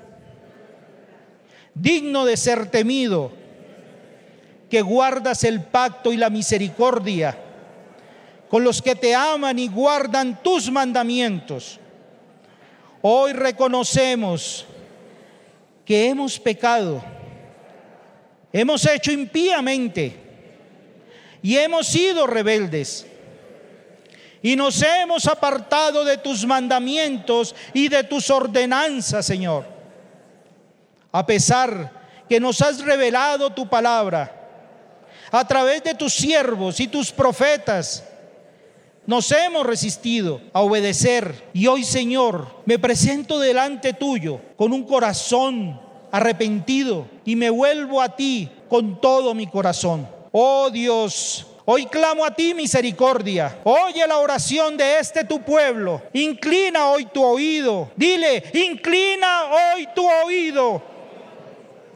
digno 1.81 2.25
de 2.25 2.37
ser 2.37 2.69
temido, 2.69 3.31
que 4.69 4.81
guardas 4.81 5.43
el 5.43 5.61
pacto 5.63 6.11
y 6.11 6.17
la 6.17 6.29
misericordia 6.29 7.37
con 8.49 8.63
los 8.63 8.81
que 8.81 8.95
te 8.95 9.13
aman 9.13 9.59
y 9.59 9.67
guardan 9.67 10.41
tus 10.41 10.71
mandamientos. 10.71 11.79
Hoy 13.01 13.33
reconocemos 13.33 14.65
que 15.85 16.09
hemos 16.09 16.39
pecado, 16.39 17.03
hemos 18.51 18.85
hecho 18.85 19.11
impíamente 19.11 20.15
y 21.41 21.57
hemos 21.57 21.87
sido 21.87 22.27
rebeldes. 22.27 23.05
Y 24.41 24.55
nos 24.55 24.81
hemos 24.81 25.25
apartado 25.27 26.05
de 26.05 26.17
tus 26.17 26.45
mandamientos 26.45 27.55
y 27.73 27.89
de 27.89 28.03
tus 28.03 28.29
ordenanzas, 28.29 29.25
Señor. 29.25 29.76
A 31.11 31.25
pesar 31.25 32.25
que 32.27 32.39
nos 32.39 32.61
has 32.61 32.83
revelado 32.83 33.49
tu 33.51 33.67
palabra 33.67 34.33
a 35.31 35.47
través 35.47 35.83
de 35.83 35.93
tus 35.93 36.13
siervos 36.13 36.79
y 36.79 36.87
tus 36.87 37.11
profetas, 37.11 38.03
nos 39.05 39.31
hemos 39.31 39.65
resistido 39.65 40.41
a 40.53 40.61
obedecer. 40.61 41.49
Y 41.53 41.67
hoy, 41.67 41.83
Señor, 41.83 42.47
me 42.65 42.77
presento 42.77 43.39
delante 43.39 43.93
tuyo 43.93 44.41
con 44.57 44.73
un 44.73 44.83
corazón 44.83 45.79
arrepentido 46.11 47.07
y 47.23 47.35
me 47.35 47.49
vuelvo 47.49 48.01
a 48.01 48.15
ti 48.15 48.49
con 48.69 48.99
todo 48.99 49.33
mi 49.33 49.47
corazón. 49.47 50.07
Oh 50.31 50.69
Dios, 50.69 51.47
Hoy 51.69 51.85
clamo 51.85 52.23
a 52.23 52.33
ti 52.33 52.53
misericordia. 52.53 53.59
Oye 53.65 54.07
la 54.07 54.19
oración 54.19 54.77
de 54.77 54.99
este 54.99 55.25
tu 55.25 55.41
pueblo. 55.41 56.01
Inclina 56.13 56.87
hoy 56.87 57.07
tu 57.07 57.21
oído. 57.21 57.91
Dile, 57.97 58.41
inclina 58.53 59.43
hoy 59.51 59.85
tu 59.93 60.09
oído. 60.09 60.81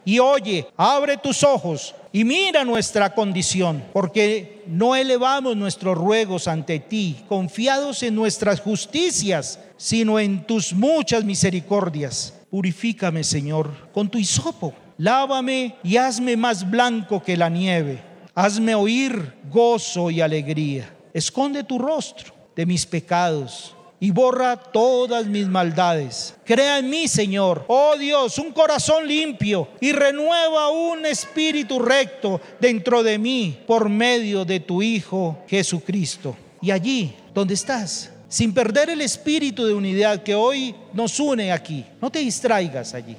Y 0.04 0.18
oye, 0.18 0.66
abre 0.76 1.16
tus 1.16 1.42
ojos 1.42 1.94
y 2.12 2.24
mira 2.24 2.64
nuestra 2.64 3.14
condición, 3.14 3.84
porque 3.92 4.62
no 4.66 4.94
elevamos 4.94 5.56
nuestros 5.56 5.96
ruegos 5.96 6.48
ante 6.48 6.78
ti, 6.80 7.16
confiados 7.28 8.02
en 8.02 8.14
nuestras 8.14 8.60
justicias, 8.60 9.58
sino 9.76 10.18
en 10.18 10.44
tus 10.44 10.72
muchas 10.72 11.24
misericordias. 11.24 12.34
Purifícame, 12.50 13.24
Señor, 13.24 13.70
con 13.92 14.08
tu 14.08 14.18
hisopo. 14.18 14.74
Lávame 14.98 15.76
y 15.82 15.96
hazme 15.96 16.36
más 16.36 16.70
blanco 16.70 17.22
que 17.22 17.36
la 17.36 17.48
nieve 17.48 18.12
Hazme 18.34 18.74
oír 18.74 19.34
gozo 19.50 20.10
y 20.10 20.22
alegría. 20.22 20.90
Esconde 21.12 21.64
tu 21.64 21.78
rostro 21.78 22.32
de 22.56 22.64
mis 22.64 22.86
pecados 22.86 23.76
y 24.02 24.10
borra 24.10 24.56
todas 24.56 25.26
mis 25.26 25.46
maldades. 25.46 26.34
Crea 26.44 26.80
en 26.80 26.90
mí, 26.90 27.06
Señor, 27.06 27.64
oh 27.68 27.96
Dios, 27.96 28.36
un 28.38 28.50
corazón 28.50 29.06
limpio 29.06 29.68
y 29.80 29.92
renueva 29.92 30.72
un 30.72 31.06
espíritu 31.06 31.78
recto 31.78 32.40
dentro 32.58 33.04
de 33.04 33.16
mí 33.16 33.56
por 33.64 33.88
medio 33.88 34.44
de 34.44 34.58
tu 34.58 34.82
Hijo 34.82 35.38
Jesucristo. 35.46 36.36
Y 36.60 36.72
allí, 36.72 37.14
donde 37.32 37.54
estás, 37.54 38.10
sin 38.28 38.52
perder 38.52 38.90
el 38.90 39.02
espíritu 39.02 39.64
de 39.64 39.72
unidad 39.72 40.24
que 40.24 40.34
hoy 40.34 40.74
nos 40.92 41.20
une 41.20 41.52
aquí, 41.52 41.86
no 42.00 42.10
te 42.10 42.18
distraigas 42.18 42.94
allí. 42.94 43.16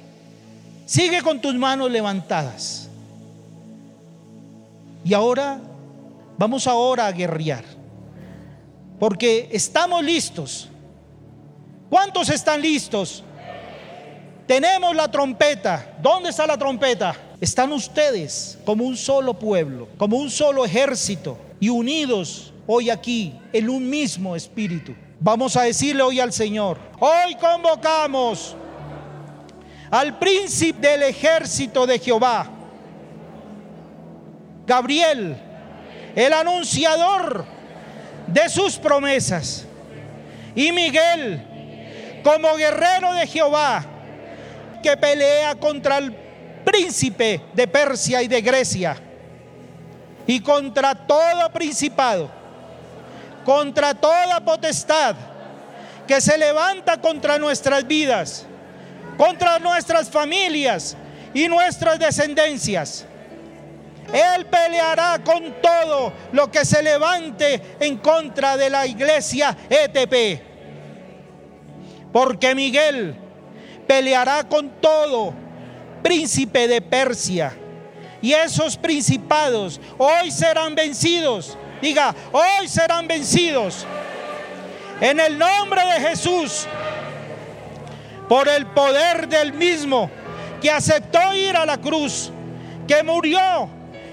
Sigue 0.84 1.22
con 1.22 1.40
tus 1.40 1.54
manos 1.54 1.90
levantadas. 1.90 2.90
Y 5.02 5.14
ahora, 5.14 5.62
vamos 6.36 6.66
ahora 6.66 7.06
a 7.06 7.12
guerrear. 7.12 7.64
Porque 8.98 9.48
estamos 9.50 10.04
listos. 10.04 10.68
¿Cuántos 11.94 12.28
están 12.28 12.60
listos? 12.60 13.22
Tenemos 14.48 14.96
la 14.96 15.08
trompeta. 15.08 15.94
¿Dónde 16.02 16.30
está 16.30 16.44
la 16.44 16.58
trompeta? 16.58 17.14
Están 17.40 17.72
ustedes 17.72 18.58
como 18.64 18.84
un 18.84 18.96
solo 18.96 19.34
pueblo, 19.34 19.86
como 19.96 20.16
un 20.16 20.28
solo 20.28 20.64
ejército 20.64 21.38
y 21.60 21.68
unidos 21.68 22.52
hoy 22.66 22.90
aquí 22.90 23.38
en 23.52 23.70
un 23.70 23.88
mismo 23.88 24.34
espíritu. 24.34 24.92
Vamos 25.20 25.56
a 25.56 25.62
decirle 25.62 26.02
hoy 26.02 26.18
al 26.18 26.32
Señor, 26.32 26.78
hoy 26.98 27.36
convocamos 27.36 28.56
al 29.88 30.18
príncipe 30.18 30.88
del 30.88 31.02
ejército 31.04 31.86
de 31.86 32.00
Jehová, 32.00 32.50
Gabriel, 34.66 35.36
el 36.16 36.32
anunciador 36.32 37.44
de 38.26 38.48
sus 38.48 38.78
promesas. 38.78 39.64
Y 40.56 40.72
Miguel, 40.72 41.53
como 42.24 42.56
guerrero 42.56 43.12
de 43.12 43.26
Jehová, 43.26 43.84
que 44.82 44.96
pelea 44.96 45.54
contra 45.54 45.98
el 45.98 46.12
príncipe 46.64 47.42
de 47.52 47.68
Persia 47.68 48.22
y 48.22 48.28
de 48.28 48.40
Grecia, 48.40 48.96
y 50.26 50.40
contra 50.40 50.94
todo 50.94 51.50
principado, 51.52 52.30
contra 53.44 53.94
toda 53.94 54.40
potestad 54.40 55.14
que 56.08 56.20
se 56.20 56.36
levanta 56.38 57.00
contra 57.00 57.38
nuestras 57.38 57.86
vidas, 57.86 58.46
contra 59.18 59.58
nuestras 59.58 60.08
familias 60.08 60.96
y 61.34 61.46
nuestras 61.46 61.98
descendencias. 61.98 63.04
Él 64.12 64.46
peleará 64.46 65.18
con 65.24 65.60
todo 65.60 66.12
lo 66.32 66.50
que 66.50 66.64
se 66.64 66.82
levante 66.82 67.76
en 67.80 67.98
contra 67.98 68.56
de 68.56 68.70
la 68.70 68.86
iglesia 68.86 69.56
ETP. 69.68 70.53
Porque 72.14 72.54
Miguel 72.54 73.16
peleará 73.88 74.44
con 74.44 74.70
todo 74.80 75.34
príncipe 76.00 76.68
de 76.68 76.80
Persia. 76.80 77.52
Y 78.22 78.32
esos 78.32 78.76
principados 78.76 79.80
hoy 79.98 80.30
serán 80.30 80.76
vencidos. 80.76 81.58
Diga, 81.82 82.14
hoy 82.30 82.68
serán 82.68 83.08
vencidos. 83.08 83.84
En 85.00 85.18
el 85.18 85.36
nombre 85.36 85.80
de 85.86 86.08
Jesús. 86.08 86.68
Por 88.28 88.48
el 88.48 88.64
poder 88.66 89.26
del 89.26 89.52
mismo 89.52 90.08
que 90.62 90.70
aceptó 90.70 91.34
ir 91.34 91.56
a 91.56 91.66
la 91.66 91.78
cruz. 91.78 92.30
Que 92.86 93.02
murió 93.02 93.68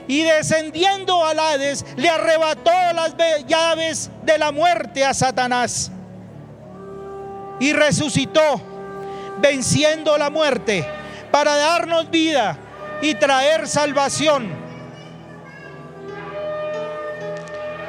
y 0.07 0.23
descendiendo 0.23 1.23
al 1.23 1.37
Hades 1.37 1.85
le 1.97 2.09
arrebató 2.09 2.71
las 2.95 3.13
llaves 3.45 4.09
de 4.23 4.39
la 4.39 4.51
muerte 4.51 5.05
a 5.05 5.13
Satanás. 5.13 5.91
Y 7.61 7.71
resucitó 7.73 8.61
venciendo 9.37 10.17
la 10.17 10.29
muerte 10.29 10.85
para 11.31 11.55
darnos 11.55 12.09
vida 12.09 12.57
y 13.01 13.15
traer 13.15 13.67
salvación. 13.67 14.49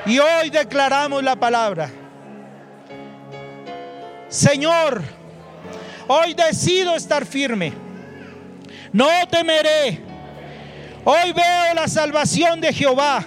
Y 0.06 0.18
hoy 0.18 0.50
declaramos 0.50 1.22
la 1.22 1.36
palabra. 1.36 1.90
Señor, 4.28 5.02
hoy 6.06 6.34
decido 6.34 6.94
estar 6.94 7.24
firme. 7.24 7.72
No 8.92 9.08
temeré. 9.30 10.00
Hoy 11.04 11.32
veo 11.32 11.74
la 11.74 11.88
salvación 11.88 12.60
de 12.60 12.72
Jehová 12.72 13.24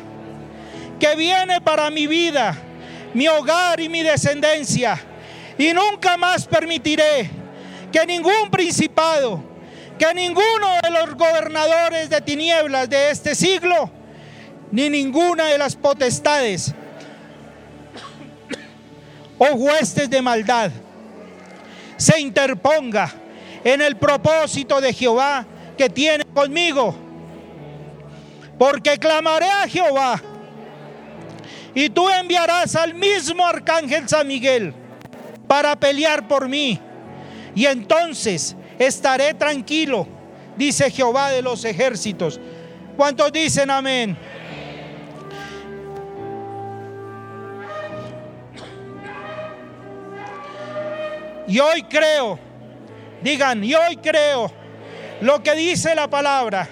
que 1.00 1.16
viene 1.16 1.60
para 1.60 1.90
mi 1.90 2.08
vida, 2.08 2.56
mi 3.14 3.28
hogar 3.28 3.80
y 3.80 3.90
mi 3.90 4.02
descendencia. 4.02 5.00
Y 5.58 5.72
nunca 5.74 6.18
más 6.18 6.46
permitiré 6.46 7.30
que 7.92 8.06
ningún 8.06 8.50
principado, 8.52 9.42
que 9.98 10.14
ninguno 10.14 10.68
de 10.84 10.90
los 10.92 11.16
gobernadores 11.16 12.10
de 12.10 12.22
tinieblas 12.22 12.90
de 12.90 13.12
este 13.12 13.36
siglo, 13.36 13.90
ni 14.72 14.90
ninguna 14.90 15.46
de 15.46 15.58
las 15.58 15.76
potestades 15.76 16.74
o 19.38 19.46
huestes 19.46 20.10
de 20.10 20.22
maldad 20.22 20.72
se 21.98 22.20
interponga 22.20 23.14
en 23.64 23.82
el 23.82 23.96
propósito 23.96 24.82
de 24.82 24.94
Jehová 24.94 25.46
que 25.78 25.90
tiene 25.90 26.26
conmigo. 26.26 26.96
Porque 28.58 28.98
clamaré 28.98 29.50
a 29.50 29.68
Jehová 29.68 30.22
y 31.74 31.90
tú 31.90 32.10
enviarás 32.10 32.76
al 32.76 32.94
mismo 32.94 33.46
arcángel 33.46 34.08
San 34.08 34.28
Miguel 34.28 34.74
para 35.48 35.76
pelear 35.76 36.28
por 36.28 36.48
mí. 36.48 36.80
Y 37.54 37.66
entonces 37.66 38.56
estaré 38.78 39.34
tranquilo, 39.34 40.08
dice 40.58 40.90
Jehová 40.92 41.30
de 41.32 41.42
los 41.42 41.64
ejércitos. 41.66 42.40
¿Cuántos 42.98 43.32
dicen 43.32 43.70
amén? 43.70 44.18
Y 51.48 51.60
hoy 51.60 51.84
creo, 51.84 52.40
digan, 53.22 53.64
y 53.64 53.76
hoy 53.76 53.98
creo 53.98 54.52
lo 55.22 55.44
que 55.44 55.54
dice 55.54 55.94
la 55.94 56.10
palabra, 56.10 56.68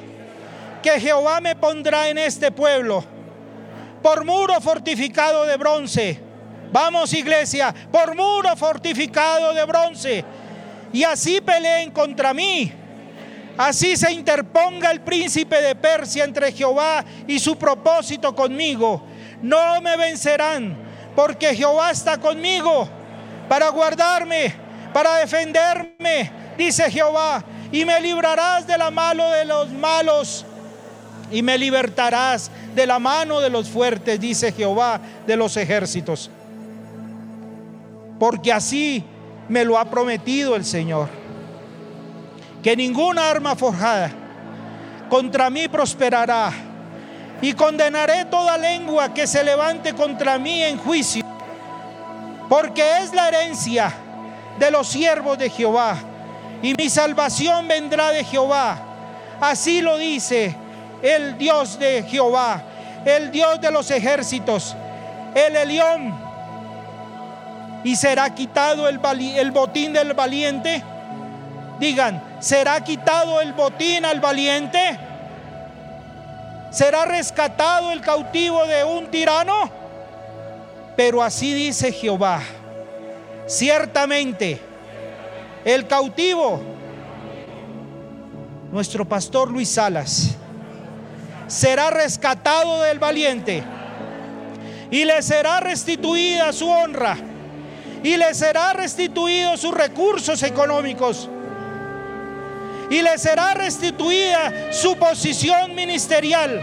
que 0.82 1.00
Jehová 1.00 1.40
me 1.42 1.56
pondrá 1.56 2.10
en 2.10 2.18
este 2.18 2.52
pueblo 2.52 3.04
por 4.02 4.26
muro 4.26 4.60
fortificado 4.60 5.46
de 5.46 5.58
bronce. 5.58 6.20
Vamos 6.74 7.14
iglesia, 7.14 7.72
por 7.92 8.16
muro 8.16 8.58
fortificado 8.58 9.54
de 9.54 9.64
bronce 9.64 10.26
y 10.92 11.04
así 11.04 11.40
peleen 11.40 11.92
contra 11.92 12.34
mí. 12.34 12.72
Así 13.56 13.96
se 13.96 14.12
interponga 14.12 14.90
el 14.90 15.02
príncipe 15.02 15.62
de 15.62 15.76
Persia 15.76 16.24
entre 16.24 16.52
Jehová 16.52 17.06
y 17.28 17.38
su 17.38 17.56
propósito 17.60 18.34
conmigo. 18.34 19.04
No 19.44 19.80
me 19.82 19.96
vencerán, 19.98 20.76
porque 21.16 21.56
Jehová 21.56 21.92
está 21.92 22.18
conmigo 22.18 22.90
para 23.48 23.70
guardarme, 23.70 24.56
para 24.92 25.18
defenderme, 25.18 26.32
dice 26.58 26.90
Jehová, 26.90 27.44
y 27.72 27.86
me 27.86 28.00
librarás 28.02 28.66
de 28.66 28.80
la 28.80 28.90
mano 28.90 29.30
de 29.30 29.46
los 29.46 29.70
malos 29.70 30.44
y 31.30 31.44
me 31.44 31.56
libertarás 31.56 32.50
de 32.74 32.88
la 32.88 32.98
mano 32.98 33.40
de 33.42 33.52
los 33.52 33.70
fuertes, 33.70 34.20
dice 34.20 34.52
Jehová 34.52 35.00
de 35.28 35.38
los 35.38 35.56
ejércitos. 35.56 36.32
Porque 38.24 38.54
así 38.54 39.04
me 39.50 39.66
lo 39.66 39.78
ha 39.78 39.84
prometido 39.84 40.56
el 40.56 40.64
Señor. 40.64 41.10
Que 42.64 42.74
ninguna 42.74 43.30
arma 43.30 43.54
forjada 43.54 44.12
contra 45.10 45.50
mí 45.50 45.68
prosperará. 45.68 46.54
Y 47.42 47.52
condenaré 47.52 48.24
toda 48.24 48.58
lengua 48.58 49.14
que 49.14 49.28
se 49.28 49.44
levante 49.44 49.94
contra 49.94 50.40
mí 50.40 50.64
en 50.64 50.78
juicio. 50.78 51.26
Porque 52.48 53.00
es 53.00 53.14
la 53.14 53.28
herencia 53.28 53.94
de 54.58 54.72
los 54.72 54.88
siervos 54.88 55.38
de 55.38 55.50
Jehová. 55.50 55.98
Y 56.62 56.76
mi 56.76 56.90
salvación 56.90 57.68
vendrá 57.68 58.12
de 58.12 58.24
Jehová. 58.24 58.78
Así 59.42 59.82
lo 59.82 59.98
dice 59.98 60.56
el 61.02 61.38
Dios 61.38 61.78
de 61.78 62.04
Jehová, 62.04 62.64
el 63.04 63.32
Dios 63.32 63.60
de 63.60 63.70
los 63.70 63.92
ejércitos, 63.92 64.78
el 65.36 65.58
Elión 65.58 66.23
y 67.84 67.96
será 67.96 68.34
quitado 68.34 68.88
el, 68.88 68.98
botín 69.52 69.94
del 69.94 70.14
valiente. 70.14 70.84
Digan, 71.80 72.24
¿será 72.40 72.82
quitado 72.82 73.42
el 73.42 73.54
botín 73.54 74.06
al 74.06 74.20
valiente? 74.20 74.98
¿Será 76.72 77.06
rescatado 77.06 77.92
el 77.92 78.02
cautivo 78.02 78.66
de 78.66 78.84
un 78.84 79.08
tirano? 79.08 79.70
Pero 80.96 81.22
así 81.22 81.54
dice 81.54 81.92
Jehová, 81.92 82.42
ciertamente 83.48 84.62
el 85.66 85.88
cautivo, 85.88 86.62
nuestro 88.72 89.06
pastor 89.06 89.52
Luis 89.52 89.70
Salas, 89.70 90.36
será 91.48 91.90
rescatado 91.90 92.82
del 92.84 93.00
valiente 93.00 93.64
y 94.90 95.04
le 95.04 95.22
será 95.22 95.60
restituida 95.60 96.54
su 96.54 96.70
honra 96.70 97.18
y 98.04 98.18
le 98.18 98.34
será 98.34 98.74
restituido 98.74 99.56
sus 99.56 99.74
recursos 99.74 100.44
económicos. 100.44 101.30
Y 102.90 103.02
le 103.02 103.18
será 103.18 103.54
restituida 103.54 104.72
su 104.74 104.98
posición 104.98 105.74
ministerial, 105.74 106.62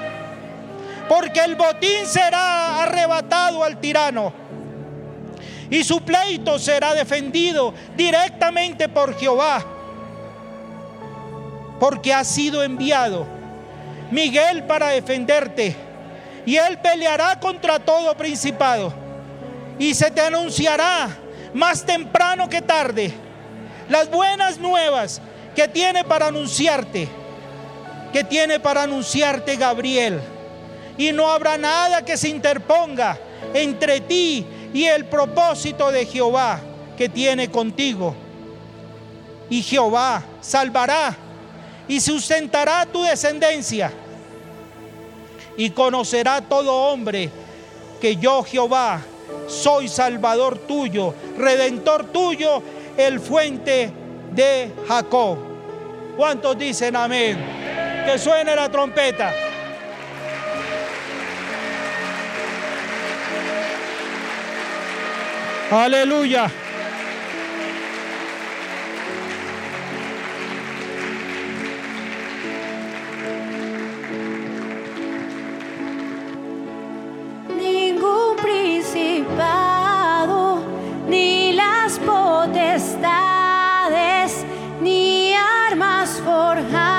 porque 1.08 1.40
el 1.40 1.56
botín 1.56 2.06
será 2.06 2.82
arrebatado 2.82 3.64
al 3.64 3.80
tirano. 3.80 4.32
Y 5.70 5.82
su 5.82 6.02
pleito 6.02 6.58
será 6.58 6.94
defendido 6.94 7.72
directamente 7.96 8.88
por 8.88 9.16
Jehová, 9.16 9.64
porque 11.80 12.12
ha 12.12 12.22
sido 12.22 12.62
enviado 12.62 13.26
Miguel 14.10 14.64
para 14.64 14.88
defenderte. 14.88 15.74
Y 16.44 16.56
él 16.56 16.78
peleará 16.78 17.38
contra 17.40 17.78
todo 17.78 18.14
principado. 18.16 18.92
Y 19.78 19.94
se 19.94 20.10
te 20.10 20.20
anunciará 20.20 21.08
más 21.54 21.84
temprano 21.84 22.48
que 22.48 22.62
tarde, 22.62 23.12
las 23.88 24.10
buenas 24.10 24.58
nuevas 24.58 25.20
que 25.54 25.68
tiene 25.68 26.04
para 26.04 26.28
anunciarte, 26.28 27.08
que 28.12 28.24
tiene 28.24 28.60
para 28.60 28.82
anunciarte 28.82 29.56
Gabriel. 29.56 30.20
Y 30.96 31.12
no 31.12 31.30
habrá 31.30 31.56
nada 31.56 32.04
que 32.04 32.16
se 32.16 32.28
interponga 32.28 33.18
entre 33.54 34.00
ti 34.00 34.46
y 34.72 34.84
el 34.84 35.06
propósito 35.06 35.90
de 35.90 36.06
Jehová 36.06 36.60
que 36.96 37.08
tiene 37.08 37.50
contigo. 37.50 38.14
Y 39.48 39.62
Jehová 39.62 40.22
salvará 40.40 41.16
y 41.88 42.00
sustentará 42.00 42.86
tu 42.86 43.02
descendencia. 43.02 43.92
Y 45.56 45.70
conocerá 45.70 46.40
todo 46.40 46.72
hombre 46.72 47.30
que 48.00 48.16
yo 48.16 48.42
Jehová 48.44 49.02
soy 49.48 49.88
salvador 49.88 50.58
tuyo, 50.58 51.14
redentor 51.36 52.06
tuyo, 52.06 52.62
el 52.96 53.20
fuente 53.20 53.92
de 54.32 54.70
Jacob. 54.86 55.38
¿Cuántos 56.16 56.58
dicen 56.58 56.96
amén? 56.96 57.38
Que 58.06 58.18
suene 58.18 58.54
la 58.54 58.68
trompeta. 58.70 59.32
Aleluya. 65.70 66.50
Ni 84.80 85.34
armas 85.34 86.20
forjadas 86.24 86.89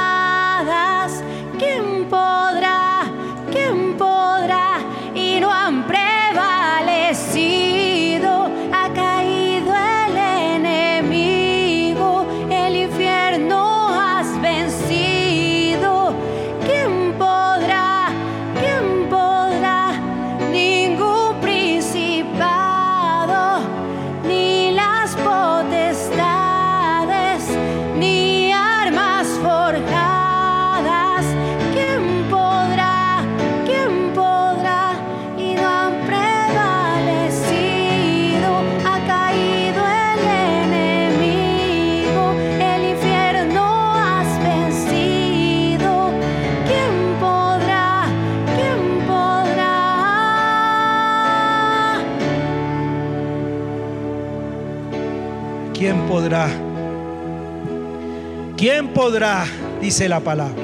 ¿Quién 58.61 58.89
podrá? 58.89 59.47
Dice 59.81 60.07
la 60.07 60.19
palabra. 60.19 60.61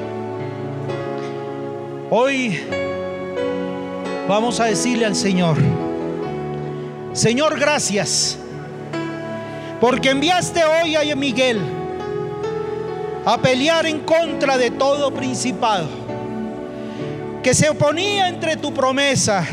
Hoy 2.10 2.56
vamos 4.28 4.60
a 4.60 4.66
decirle 4.66 5.04
al 5.04 5.16
Señor, 5.16 5.56
Señor, 7.12 7.58
gracias, 7.58 8.38
porque 9.80 10.10
enviaste 10.10 10.62
hoy 10.64 10.94
a 10.94 11.16
Miguel 11.16 11.58
a 13.26 13.36
pelear 13.38 13.84
en 13.86 13.98
contra 14.02 14.56
de 14.56 14.70
todo 14.70 15.12
principado 15.12 15.88
que 17.42 17.52
se 17.52 17.68
oponía 17.68 18.28
entre 18.28 18.56
tu 18.58 18.72
promesa 18.72 19.44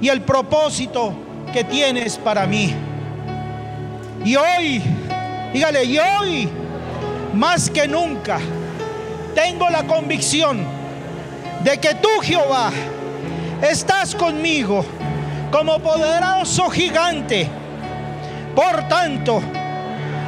y 0.00 0.08
el 0.08 0.22
propósito 0.22 1.14
que 1.52 1.62
tienes 1.62 2.18
para 2.18 2.48
mí. 2.48 2.74
Y 4.24 4.34
hoy, 4.34 4.82
dígale, 5.52 5.84
y 5.84 5.98
hoy, 6.00 6.50
más 7.36 7.68
que 7.68 7.86
nunca, 7.86 8.38
tengo 9.34 9.68
la 9.68 9.86
convicción 9.86 10.64
de 11.62 11.78
que 11.78 11.94
tú, 11.94 12.08
Jehová, 12.22 12.70
estás 13.60 14.14
conmigo 14.14 14.84
como 15.52 15.78
poderoso 15.78 16.70
gigante. 16.70 17.48
Por 18.54 18.88
tanto, 18.88 19.42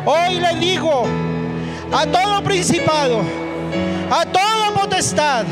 hoy 0.04 0.34
le 0.34 0.54
digo 0.56 1.04
a 1.92 2.06
todo 2.06 2.42
principado, 2.44 3.22
a 4.10 4.26
toda 4.26 4.70
potestad, 4.74 5.46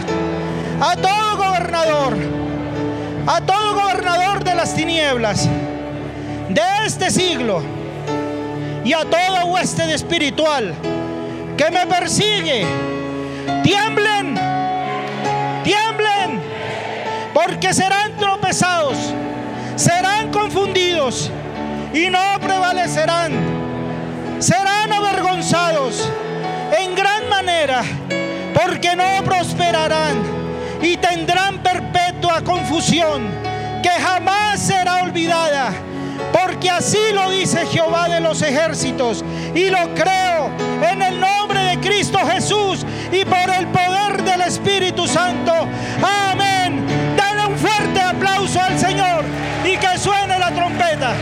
a 0.79 0.95
todo 0.95 1.37
gobernador, 1.39 2.17
a 3.27 3.41
todo 3.41 3.75
gobernador 3.75 4.45
de 4.45 4.55
las 4.55 4.75
tinieblas 4.75 5.49
de 6.51 6.63
este 6.85 7.11
siglo 7.11 7.63
y 8.85 8.93
a 8.93 9.05
toda 9.07 9.47
hueste 9.47 9.95
espiritual 9.95 10.75
que 11.57 11.71
me 11.71 11.87
persigue, 11.87 12.67
tiemblen, 13.63 14.35
tiemblen, 15.65 16.41
porque 17.33 17.73
serán 17.73 18.17
tropezados, 18.17 18.97
serán 19.75 20.31
confundidos 20.31 21.31
y 21.95 22.11
no 22.11 22.39
prevalecerán, 22.41 23.33
serán 24.39 24.93
avergonzados 24.93 26.11
en 26.79 26.95
gran 26.95 27.29
manera, 27.29 27.83
porque 28.55 28.95
no 28.95 29.25
prosperarán 29.25 30.23
y 30.83 30.97
tendrán 30.97 31.59
perpetua 31.63 32.43
confusión 32.43 33.23
que 33.83 33.89
jamás 33.89 34.61
será 34.61 35.03
olvidada. 35.03 35.73
Porque 36.33 36.71
así 36.71 36.99
lo 37.13 37.31
dice 37.31 37.67
Jehová 37.67 38.09
de 38.09 38.21
los 38.21 38.43
ejércitos. 38.43 39.25
Y 39.57 39.71
lo 39.71 39.95
creo 39.95 40.51
en 40.83 41.01
el 41.01 41.19
nombre 41.19 41.59
de 41.61 41.81
Cristo 41.81 42.19
Jesús 42.27 42.85
y 43.11 43.25
por 43.25 43.49
el 43.59 43.67
poder 43.69 44.23
del 44.23 44.43
Espíritu 44.43 45.07
Santo. 45.07 45.67
Amén. 46.31 46.85
Dale 47.17 47.47
un 47.47 47.57
fuerte 47.57 47.99
aplauso 47.99 48.61
al 48.61 48.79
Señor 48.79 49.25
y 49.65 49.79
que 49.79 49.99
suene 49.99 50.39
la 50.39 50.53
trompeta. 50.53 51.15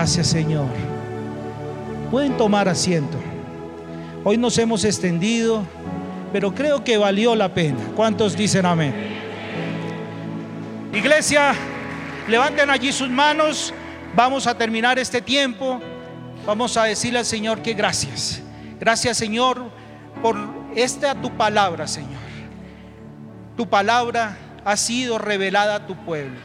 Gracias 0.00 0.28
Señor. 0.28 0.66
Pueden 2.10 2.34
tomar 2.38 2.70
asiento. 2.70 3.18
Hoy 4.24 4.38
nos 4.38 4.56
hemos 4.56 4.82
extendido, 4.82 5.62
pero 6.32 6.54
creo 6.54 6.82
que 6.82 6.96
valió 6.96 7.36
la 7.36 7.52
pena. 7.52 7.76
¿Cuántos 7.94 8.34
dicen 8.34 8.64
amén? 8.64 8.94
Iglesia, 10.94 11.52
levanten 12.26 12.70
allí 12.70 12.92
sus 12.92 13.10
manos. 13.10 13.74
Vamos 14.16 14.46
a 14.46 14.56
terminar 14.56 14.98
este 14.98 15.20
tiempo. 15.20 15.78
Vamos 16.46 16.78
a 16.78 16.84
decirle 16.84 17.18
al 17.18 17.26
Señor 17.26 17.60
que 17.60 17.74
gracias. 17.74 18.40
Gracias 18.80 19.18
Señor 19.18 19.70
por 20.22 20.38
esta 20.74 21.14
tu 21.14 21.30
palabra, 21.36 21.86
Señor. 21.86 22.22
Tu 23.54 23.68
palabra 23.68 24.38
ha 24.64 24.78
sido 24.78 25.18
revelada 25.18 25.74
a 25.74 25.86
tu 25.86 25.94
pueblo. 26.06 26.38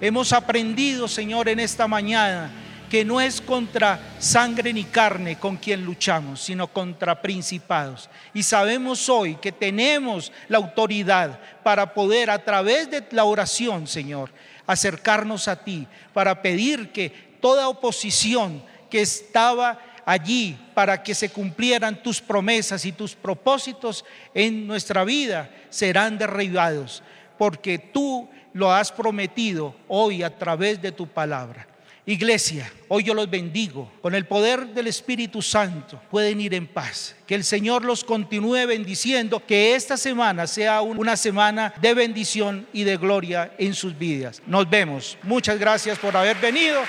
Hemos 0.00 0.32
aprendido, 0.32 1.06
Señor, 1.06 1.50
en 1.50 1.60
esta 1.60 1.86
mañana 1.86 2.50
que 2.90 3.04
no 3.04 3.20
es 3.20 3.40
contra 3.40 4.00
sangre 4.18 4.72
ni 4.72 4.84
carne 4.84 5.38
con 5.38 5.56
quien 5.56 5.84
luchamos, 5.84 6.40
sino 6.40 6.66
contra 6.68 7.20
principados. 7.20 8.08
Y 8.34 8.42
sabemos 8.42 9.08
hoy 9.08 9.36
que 9.36 9.52
tenemos 9.52 10.32
la 10.48 10.58
autoridad 10.58 11.38
para 11.62 11.92
poder 11.94 12.30
a 12.30 12.44
través 12.44 12.90
de 12.90 13.04
la 13.10 13.24
oración, 13.24 13.86
Señor, 13.86 14.30
acercarnos 14.66 15.48
a 15.48 15.56
ti, 15.62 15.86
para 16.12 16.42
pedir 16.42 16.90
que 16.90 17.10
toda 17.40 17.68
oposición 17.68 18.62
que 18.90 19.02
estaba 19.02 19.78
allí 20.08 20.58
para 20.72 21.02
que 21.02 21.14
se 21.14 21.28
cumplieran 21.28 22.02
tus 22.02 22.22
promesas 22.22 22.86
y 22.86 22.92
tus 22.92 23.14
propósitos 23.14 24.06
en 24.32 24.66
nuestra 24.66 25.04
vida 25.04 25.50
serán 25.68 26.16
derribados, 26.16 27.02
porque 27.36 27.78
tú 27.78 28.26
lo 28.54 28.72
has 28.72 28.90
prometido 28.90 29.76
hoy 29.86 30.22
a 30.22 30.34
través 30.34 30.80
de 30.80 30.92
tu 30.92 31.06
palabra. 31.06 31.68
Iglesia, 32.08 32.72
hoy 32.88 33.04
yo 33.04 33.12
los 33.12 33.28
bendigo. 33.28 33.92
Con 34.00 34.14
el 34.14 34.24
poder 34.24 34.68
del 34.68 34.86
Espíritu 34.86 35.42
Santo 35.42 36.00
pueden 36.10 36.40
ir 36.40 36.54
en 36.54 36.66
paz. 36.66 37.14
Que 37.26 37.34
el 37.34 37.44
Señor 37.44 37.84
los 37.84 38.02
continúe 38.02 38.66
bendiciendo. 38.66 39.44
Que 39.46 39.74
esta 39.74 39.98
semana 39.98 40.46
sea 40.46 40.80
una 40.80 41.18
semana 41.18 41.74
de 41.82 41.92
bendición 41.92 42.66
y 42.72 42.84
de 42.84 42.96
gloria 42.96 43.52
en 43.58 43.74
sus 43.74 43.98
vidas. 43.98 44.40
Nos 44.46 44.70
vemos. 44.70 45.18
Muchas 45.22 45.58
gracias 45.58 45.98
por 45.98 46.16
haber 46.16 46.38
venido. 46.38 46.80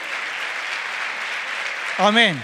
Amén. 1.97 2.41